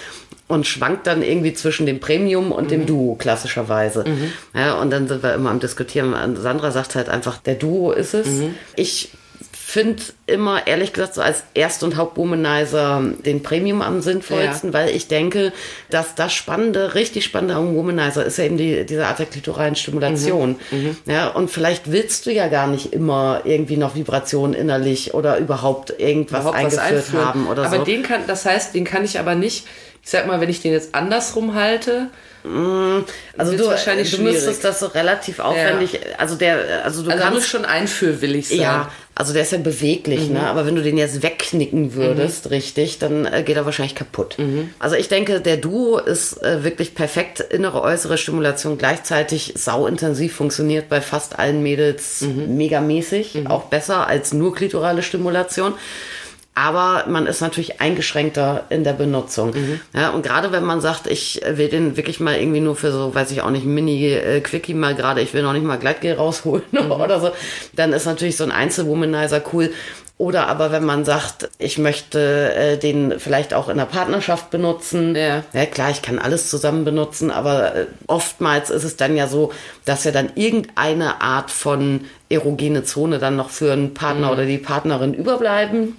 [0.48, 4.04] Und schwankt dann irgendwie zwischen dem Premium und dem Duo, klassischerweise.
[4.54, 6.14] Ja, und dann sind wir immer am Diskutieren.
[6.36, 8.28] Sandra sagt halt einfach, der Duo ist es.
[8.76, 9.10] Ich
[9.68, 15.08] finde immer, ehrlich gesagt, so als Erst- und Hauptwomanizer den Premium am sinnvollsten, weil ich
[15.08, 15.52] denke,
[15.90, 19.74] dass das Spannende, richtig Spannende am Womanizer ist ja eben die, diese Art der klitoralen
[19.74, 20.54] Stimulation.
[21.06, 25.98] Ja, und vielleicht willst du ja gar nicht immer irgendwie noch Vibrationen innerlich oder überhaupt
[25.98, 27.84] irgendwas überhaupt eingeführt haben oder aber so.
[27.84, 29.66] den kann, das heißt, den kann ich aber nicht,
[30.00, 32.10] ich sag mal, wenn ich den jetzt andersrum halte,
[32.44, 37.22] also wird's du, wahrscheinlich du müsstest das so relativ aufwendig, also der, also du also
[37.24, 38.60] kannst schon einführwillig sein.
[38.60, 40.34] Ja, also der ist ja beweglich, Mhm.
[40.34, 40.46] ne?
[40.46, 44.36] Aber wenn du den jetzt wegknicken würdest, richtig, dann äh, geht er wahrscheinlich kaputt.
[44.38, 44.70] Mhm.
[44.78, 47.40] Also ich denke, der Duo ist äh, wirklich perfekt.
[47.40, 52.56] Innere, äußere Stimulation gleichzeitig sauintensiv funktioniert bei fast allen Mädels Mhm.
[52.58, 53.48] megamäßig.
[53.48, 55.72] Auch besser als nur klitorale Stimulation.
[56.58, 59.50] Aber man ist natürlich eingeschränkter in der Benutzung.
[59.50, 59.80] Mhm.
[59.94, 63.14] Ja, und gerade wenn man sagt, ich will den wirklich mal irgendwie nur für so,
[63.14, 66.90] weiß ich auch nicht, Mini-Quickie mal gerade, ich will noch nicht mal Gleitgel rausholen Mhm.
[66.92, 67.30] oder so,
[67.74, 69.70] dann ist natürlich so ein Einzelwomanizer cool.
[70.18, 75.14] Oder aber wenn man sagt, ich möchte äh, den vielleicht auch in der Partnerschaft benutzen.
[75.14, 75.42] Ja.
[75.52, 79.52] ja klar, ich kann alles zusammen benutzen, aber äh, oftmals ist es dann ja so,
[79.84, 83.94] dass ja dann irgendeine Art von erogene Zone dann noch für einen Mhm.
[83.94, 85.96] Partner oder die Partnerin überbleiben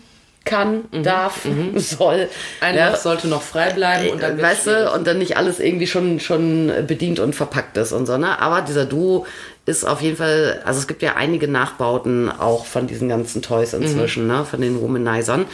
[0.49, 1.41] kann, darf,
[1.75, 2.29] soll.
[2.61, 2.89] Ein Ja.
[2.89, 5.87] Loch sollte noch frei bleiben und dann wird's weißt du, und dann nicht alles irgendwie
[5.87, 8.39] schon, schon bedient und verpackt ist und so, ne?
[8.39, 9.25] Aber dieser Duo
[9.65, 13.73] ist auf jeden Fall, also es gibt ja einige Nachbauten auch von diesen ganzen Toys
[13.73, 14.45] inzwischen, ne?
[14.45, 15.45] Von den Womanizern.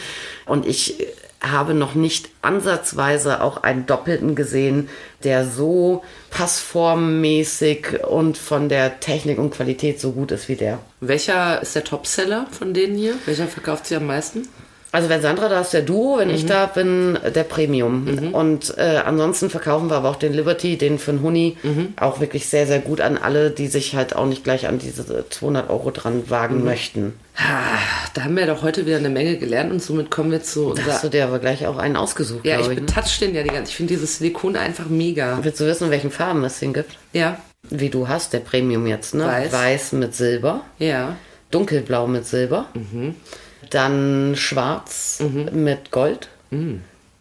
[0.46, 0.96] Und ich
[1.42, 4.88] habe noch nicht ansatzweise auch einen Doppelten gesehen,
[5.24, 10.78] der so passformmäßig und von der Technik und Qualität so gut ist wie der.
[11.00, 13.14] Welcher ist der Topseller von denen hier?
[13.26, 14.48] Welcher verkauft sie am meisten?
[14.94, 18.30] Also wenn Sandra da ist, der Duo, wenn ich da bin, der Premium.
[18.32, 21.56] Und äh, ansonsten verkaufen wir aber auch den Liberty, den für den Huni,
[21.98, 25.04] auch wirklich sehr, sehr gut an alle, die sich halt auch nicht gleich an diese
[25.28, 27.14] 200 Euro dran wagen möchten.
[27.36, 27.76] Ah,
[28.14, 30.92] Da haben wir doch heute wieder eine Menge gelernt und somit kommen wir zu unserer.
[30.92, 32.68] hast du dir aber gleich auch einen ausgesucht, Ja, ich ich.
[32.68, 32.74] ne?
[32.76, 35.40] betatsche den ja die ganze Ich finde dieses Silikon einfach mega.
[35.42, 36.92] Willst du wissen, welchen Farben es den gibt?
[37.12, 37.38] Ja,
[37.68, 39.26] Wie du hast, der Premium jetzt, ne?
[39.26, 39.52] Weiß.
[39.52, 41.16] Weiß mit Silber, ja.
[41.50, 42.66] dunkelblau mit Silber,
[43.70, 46.28] dann schwarz mit Gold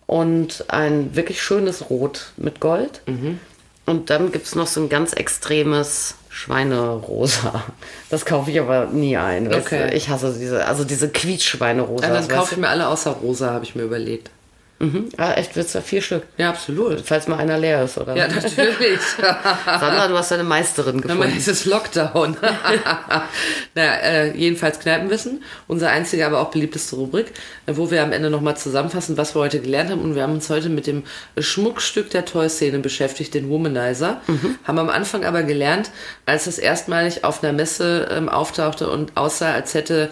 [0.06, 3.02] und ein wirklich schönes Rot mit Gold.
[3.86, 7.64] Und dann gibt es noch so ein ganz extremes Schweinerosa.
[8.10, 9.54] Das kaufe ich aber nie ein.
[9.54, 9.94] Okay.
[9.94, 12.08] Ich hasse diese, also diese Quietschschweinerosa.
[12.08, 14.30] Ja, dann kaufe ich mir alle außer rosa, habe ich mir überlegt.
[14.92, 15.10] Du?
[15.18, 16.24] Ah, echt, willst du vier Stück?
[16.38, 17.02] Ja, absolut.
[17.02, 18.16] Falls mal einer leer ist, oder?
[18.16, 19.00] Ja, natürlich.
[19.66, 21.34] Sandra, du hast deine Meisterin gefunden.
[21.38, 22.38] es ist Lockdown.
[23.76, 27.28] naja, äh, jedenfalls Kneipenwissen, unsere einzige, aber auch beliebteste Rubrik,
[27.66, 30.02] äh, wo wir am Ende nochmal zusammenfassen, was wir heute gelernt haben.
[30.02, 31.04] Und wir haben uns heute mit dem
[31.38, 34.22] Schmuckstück der Toy-Szene beschäftigt, den Womanizer.
[34.64, 35.92] Haben am Anfang aber gelernt,
[36.26, 40.10] als es erstmalig auf einer Messe ähm, auftauchte und aussah, als hätte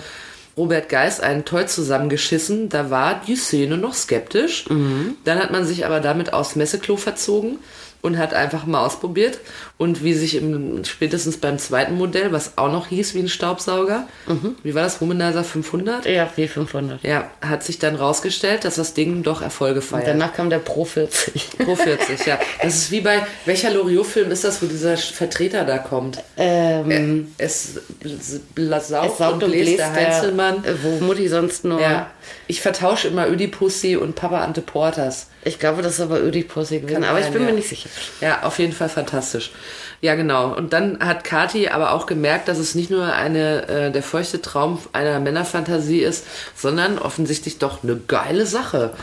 [0.58, 4.66] Robert Geist einen Toy zusammengeschissen, da war die Szene noch skeptisch.
[5.24, 7.60] Dann hat man sich aber damit aufs Messeklo verzogen
[8.02, 9.39] und hat einfach mal ausprobiert.
[9.82, 14.08] Und wie sich im, spätestens beim zweiten Modell, was auch noch hieß wie ein Staubsauger,
[14.62, 16.06] wie war das, Womanizer 500?
[16.06, 17.02] Ja, wie 500.
[17.04, 20.08] Ja, hat sich dann rausgestellt, dass das Ding doch Erfolge feiert.
[20.08, 21.50] Danach kam der Pro 40.
[21.66, 22.38] Pro 40, ja.
[22.62, 26.20] Das ist wie bei, welcher Loriot-Film ist das, wo dieser Vertreter da kommt?
[26.38, 27.80] Ähm, Es,
[28.56, 30.64] bl- saugt, es saugt und bläst der Heinzelmann.
[30.64, 31.82] äh, wo Mutti sonst nur.
[31.82, 32.12] Ja.
[32.48, 35.28] Ich vertausche immer Ödipussy und Papa Ante Porters.
[35.44, 37.48] Ich glaube, das ist aber Ödipussy gewesen, Kann aber ich bin ja.
[37.48, 37.90] mir nicht sicher.
[38.22, 39.52] Ja, auf jeden Fall fantastisch.
[40.04, 40.56] Ja, genau.
[40.56, 44.41] Und dann hat Kati aber auch gemerkt, dass es nicht nur eine äh, der feuchte
[44.41, 46.26] Traum einer Männerfantasie ist,
[46.56, 48.93] sondern offensichtlich doch eine geile Sache.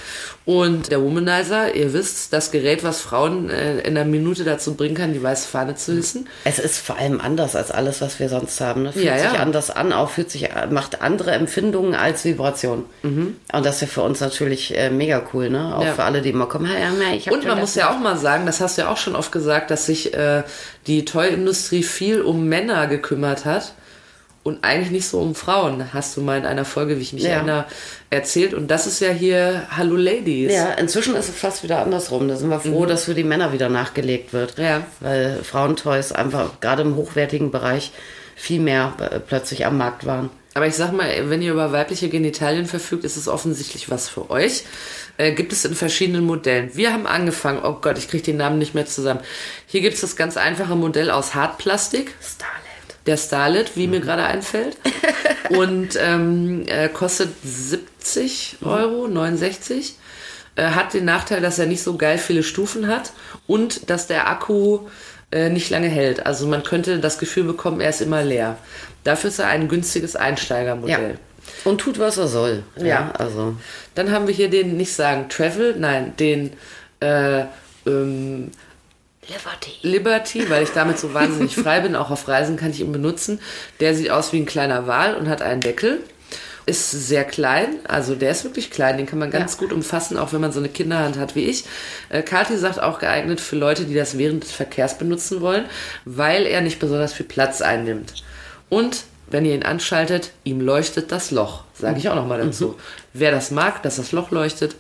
[0.45, 4.95] Und der Womanizer, ihr wisst, das Gerät, was Frauen äh, in einer Minute dazu bringen
[4.97, 6.27] kann, die weiße Fahne zu hissen.
[6.45, 8.85] Es ist vor allem anders als alles, was wir sonst haben.
[8.85, 8.93] Ne?
[8.93, 9.41] Fühlt Ja, sich ja.
[9.41, 12.87] anders an, auch fühlt sich, macht andere Empfindungen als Vibration.
[13.03, 15.75] Und das ist ja für uns natürlich äh, mega cool, ne?
[15.77, 15.87] Auch Mhm.
[15.87, 15.93] Ja.
[15.95, 18.17] für alle, die immer kommen, hey, ja, ich hab Und man muss ja auch mal
[18.17, 20.43] sagen, das hast du ja auch schon oft gesagt, dass sich äh,
[20.89, 23.75] die Toy-Industrie viel um Männer gekümmert hat
[24.43, 27.25] und eigentlich nicht so um Frauen, hast du mal in einer Folge, wie ich mich
[27.25, 27.31] Ja.
[27.33, 27.67] erinnere,
[28.11, 28.55] erzählt.
[28.55, 30.53] Und das ist ja hier Hallo Ladies.
[30.53, 32.27] Ja, inzwischen ist es fast wieder andersrum.
[32.29, 34.57] Da sind wir froh, dass für die Männer wieder nachgelegt wird.
[34.57, 34.65] Mhm.
[34.65, 34.81] Ja.
[35.01, 37.93] Weil Frauentoys einfach gerade im hochwertigen Bereich
[38.35, 40.31] viel mehr äh, plötzlich am Markt waren.
[40.55, 44.31] Aber ich sag mal, wenn ihr über weibliche Genitalien verfügt, ist es offensichtlich was für
[44.31, 44.65] euch.
[45.19, 46.71] Äh, gibt es in verschiedenen Modellen.
[46.75, 49.21] Wir haben angefangen, oh Gott, ich kriege den Namen nicht mehr zusammen.
[49.67, 52.15] Hier gibt es das ganz einfache Modell aus Hartplastik.
[52.23, 53.07] Starlet.
[53.07, 54.77] Der Starlet, wie mir gerade einfällt.
[55.51, 59.97] Und ähm, äh, kostet 70 Euro, 69.
[60.55, 63.13] Äh, hat den Nachteil, dass er nicht so geil viele Stufen hat
[63.47, 64.81] und dass der Akku
[65.31, 66.27] äh, nicht lange hält.
[66.27, 68.57] Also man könnte das Gefühl bekommen, er ist immer leer.
[69.05, 70.17] Dafür ist er ein günstiges
[71.13, 71.28] Ja.
[71.65, 72.63] Und tut, was er soll.
[72.77, 73.13] Ja.
[73.19, 73.57] Also.
[73.95, 76.53] Dann haben wir hier den, nicht sagen Travel, nein, den
[77.01, 77.45] äh,
[77.87, 78.51] ähm,
[79.29, 79.73] Liberty.
[79.83, 83.41] Liberty, weil ich damit so wahnsinnig frei bin, auch auf Reisen kann ich ihn benutzen.
[83.81, 86.01] Der sieht aus wie ein kleiner Wal und hat einen Deckel.
[86.65, 90.35] Ist sehr klein, also der ist wirklich klein, den kann man ganz gut umfassen, auch
[90.35, 91.65] wenn man so eine Kinderhand hat wie ich.
[92.11, 95.65] Äh, Kathi sagt auch geeignet für Leute, die das während des Verkehrs benutzen wollen,
[96.05, 98.23] weil er nicht besonders viel Platz einnimmt.
[98.69, 101.65] Und wenn ihr ihn anschaltet, ihm leuchtet das Loch.
[101.79, 102.77] Sage ich auch nochmal dazu.
[103.15, 104.77] Wer das mag, dass das Loch leuchtet,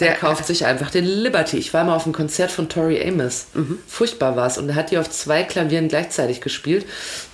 [0.00, 1.56] der kauft sich einfach den Liberty.
[1.56, 3.46] Ich war mal auf einem Konzert von Tori Amos.
[3.86, 4.58] Furchtbar war es.
[4.58, 6.84] Und er hat die auf zwei Klavieren gleichzeitig gespielt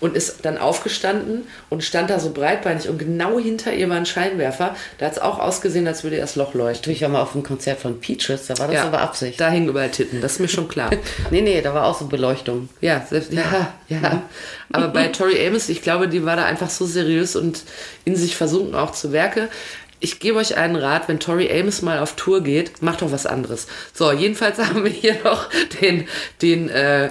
[0.01, 4.07] und ist dann aufgestanden und stand da so breitbeinig und genau hinter ihr war ein
[4.07, 4.77] Scheinwerfer.
[4.99, 6.93] Da hat es auch ausgesehen, als würde ihr das Loch leuchten.
[6.93, 9.41] Ich war mal auf einem Konzert von Peaches, da war das aber Absicht.
[9.41, 10.91] Da hingen überall Titten, das ist mir schon klar.
[11.31, 12.69] Nee, nee, da war auch so Beleuchtung.
[12.81, 14.23] Ja, selbst, ja, ja.
[14.73, 17.63] Aber bei Tori Amos, ich glaube, die war da einfach so seriös und
[18.05, 19.49] in sich versunken auch zu Werke.
[20.01, 23.27] Ich gebe euch einen Rat, wenn Tori Amos mal auf Tour geht, macht doch was
[23.27, 23.67] anderes.
[23.95, 25.49] So, jedenfalls haben wir hier noch
[25.81, 26.09] den,
[26.41, 27.11] den äh,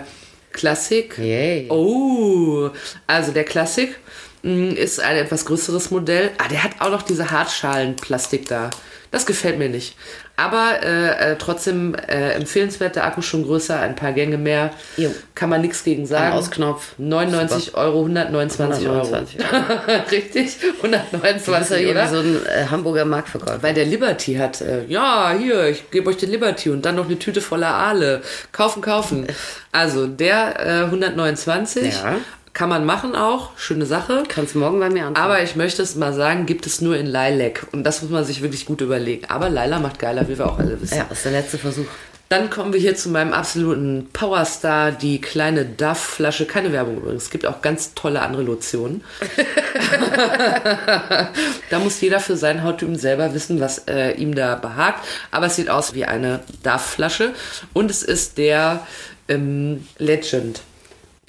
[0.52, 1.18] Klassik.
[1.18, 1.68] Yay.
[1.70, 2.70] Oh,
[3.08, 3.96] also der Klassik
[4.44, 6.32] Mm, Ist ein etwas größeres Modell.
[6.38, 8.70] Ah, der hat auch noch diese Hartschalenplastik da.
[9.12, 9.95] Das gefällt mir nicht.
[10.38, 14.72] Aber äh, äh, trotzdem äh, empfehlenswert, der Akku schon größer, ein paar Gänge mehr.
[14.95, 15.14] Jo.
[15.36, 16.34] Kann man nichts gegen sagen.
[16.34, 16.93] Ausknopf.
[16.97, 19.01] 99 Euro, 129 Euro.
[19.01, 20.34] 129 Richtig?
[20.34, 23.62] Das ist ja 129, irgendwie so ein äh, Hamburger Marktverkäufer.
[23.62, 27.05] Weil der Liberty hat, äh, ja, hier, ich gebe euch den Liberty und dann noch
[27.05, 28.22] eine Tüte voller Aale.
[28.53, 29.28] Kaufen, kaufen.
[29.74, 32.16] Also der äh, 129 Ja.
[32.54, 34.24] Kann man machen auch, schöne Sache.
[34.28, 35.26] Kannst morgen bei mir anfangen.
[35.26, 37.66] Aber ich möchte es mal sagen, gibt es nur in Lilac.
[37.72, 39.26] Und das muss man sich wirklich gut überlegen.
[39.30, 40.97] Aber Lila macht geiler, wie wir auch alle wissen.
[40.97, 41.86] ja, ist der letzte Versuch.
[42.28, 46.45] Dann kommen wir hier zu meinem absoluten Powerstar, die kleine Duff-Flasche.
[46.45, 47.24] Keine Werbung übrigens.
[47.24, 49.04] Es gibt auch ganz tolle andere Lotionen.
[51.70, 55.06] da muss jeder für seinen Hauttypen selber wissen, was äh, ihm da behagt.
[55.32, 57.34] Aber es sieht aus wie eine Duff-Flasche.
[57.74, 58.86] Und es ist der
[59.28, 60.62] ähm, Legend.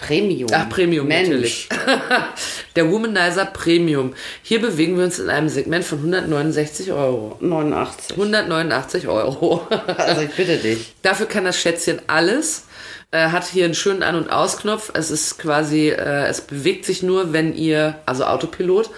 [0.02, 0.50] Premium.
[0.52, 1.28] Ach, Premium Mensch.
[1.28, 1.68] natürlich.
[2.76, 4.14] der Womanizer Premium.
[4.42, 7.36] Hier bewegen wir uns in einem Segment von 169 Euro.
[7.40, 8.10] 89.
[8.12, 9.66] 189 Euro.
[9.96, 10.94] Also ich bitte dich.
[11.02, 12.64] Dafür kann das Schätzchen alles.
[13.10, 14.90] Äh, hat hier einen schönen An- und Ausknopf.
[14.94, 18.90] Es ist quasi, äh, es bewegt sich nur, wenn ihr, also Autopilot,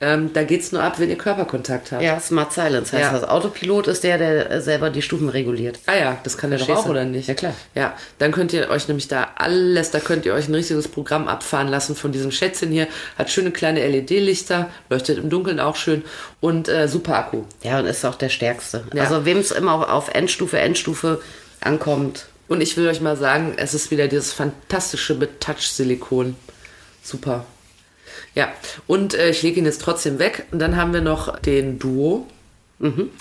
[0.00, 2.02] ähm, da geht's nur ab, wenn ihr Körperkontakt habt.
[2.02, 3.18] Ja, Smart Silence heißt Ja.
[3.18, 3.28] das.
[3.28, 5.78] Autopilot ist der, der äh, selber die Stufen reguliert.
[5.86, 6.90] Ah ja, das kann der doch Verstehst auch, du?
[6.92, 7.28] oder nicht?
[7.28, 7.54] Ja, klar.
[7.74, 11.28] Ja, dann könnt ihr euch nämlich da alles, da könnt ihr euch ein richtiges Programm
[11.28, 12.88] abfahren lassen von diesem Schätzchen hier.
[13.16, 16.04] Hat schöne kleine LED-Lichter, leuchtet im Dunkeln auch schön
[16.40, 17.44] und äh, super Akku.
[17.62, 18.84] Ja, und ist auch der stärkste.
[18.92, 19.02] Ja.
[19.04, 21.22] Also wem es immer auf- auf Endstufe, Endstufe
[21.60, 22.26] ankommt.
[22.48, 26.36] Und ich will euch mal sagen, es ist wieder dieses fantastische Betouch-Silikon.
[27.02, 27.44] Super.
[28.34, 28.48] Ja,
[28.86, 30.46] und äh, ich lege ihn jetzt trotzdem weg.
[30.52, 32.26] Und dann haben wir noch den Duo,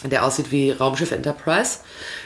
[0.04, 1.80] der aussieht wie Raumschiff Enterprise.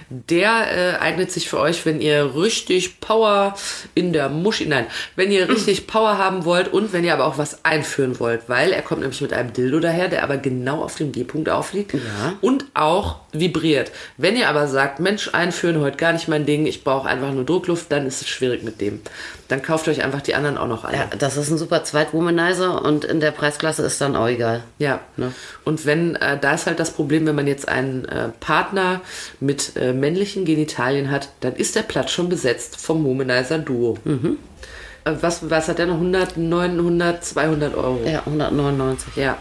[0.09, 3.53] Der äh, eignet sich für euch, wenn ihr richtig Power
[3.93, 7.38] in der Muschi, nein, wenn ihr richtig Power haben wollt und wenn ihr aber auch
[7.38, 10.95] was einführen wollt, weil er kommt nämlich mit einem Dildo daher, der aber genau auf
[10.95, 11.99] dem G-Punkt aufliegt Ja.
[12.41, 13.91] und auch vibriert.
[14.17, 17.45] Wenn ihr aber sagt, Mensch, einführen heute gar nicht mein Ding, ich brauche einfach nur
[17.45, 19.01] Druckluft, dann ist es schwierig mit dem.
[19.47, 20.97] Dann kauft euch einfach die anderen auch noch alle.
[20.97, 24.63] Ja, das ist ein super Zweitwomanizer und in der Preisklasse ist dann auch egal.
[24.77, 25.34] Ja, Ne?
[25.65, 29.01] und wenn, äh, da ist halt das Problem, wenn man jetzt einen äh, Partner
[29.39, 33.97] mit äh, männlichen Genitalien hat, dann ist der Platz schon besetzt vom Womanizer Duo.
[34.05, 35.95] Äh, was, was hat der noch?
[35.95, 38.01] 100, 900, 200 Euro.
[38.05, 39.15] Ja, 199.
[39.15, 39.38] Ja.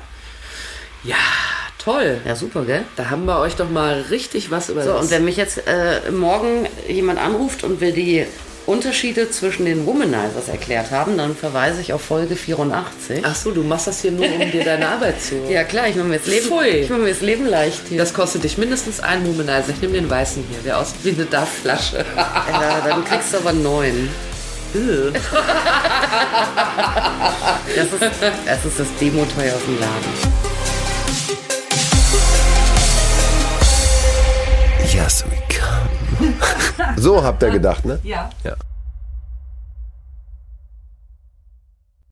[1.05, 1.17] Ja,
[1.79, 2.21] toll.
[2.27, 2.83] Ja, super, gell?
[2.97, 6.11] Da haben wir euch doch mal richtig was über So, und wenn mich jetzt äh,
[6.11, 8.27] morgen jemand anruft und will die
[8.67, 13.23] Unterschiede zwischen den Womanizers erklärt haben, dann verweise ich auf Folge 84.
[13.25, 15.37] Ach so, du machst das hier nur, um dir deine Arbeit zu.
[15.49, 16.67] Ja klar, ich mache mir das Leben, Pfui.
[16.69, 17.97] ich mache mir das Leben leicht hier.
[17.97, 19.71] Das kostet dich mindestens einen Womanizer.
[19.71, 22.05] Ich nehme den weißen hier, der aussieht wie eine Duff-Flasche.
[22.17, 24.11] ja, dann kriegst du aber neun.
[27.75, 30.48] Das ist das, ist das Demo-Teuer aus dem Laden.
[34.99, 36.35] Yes, we come.
[36.97, 38.01] So habt ihr gedacht, ne?
[38.03, 38.31] Ja.
[38.43, 38.57] Ja.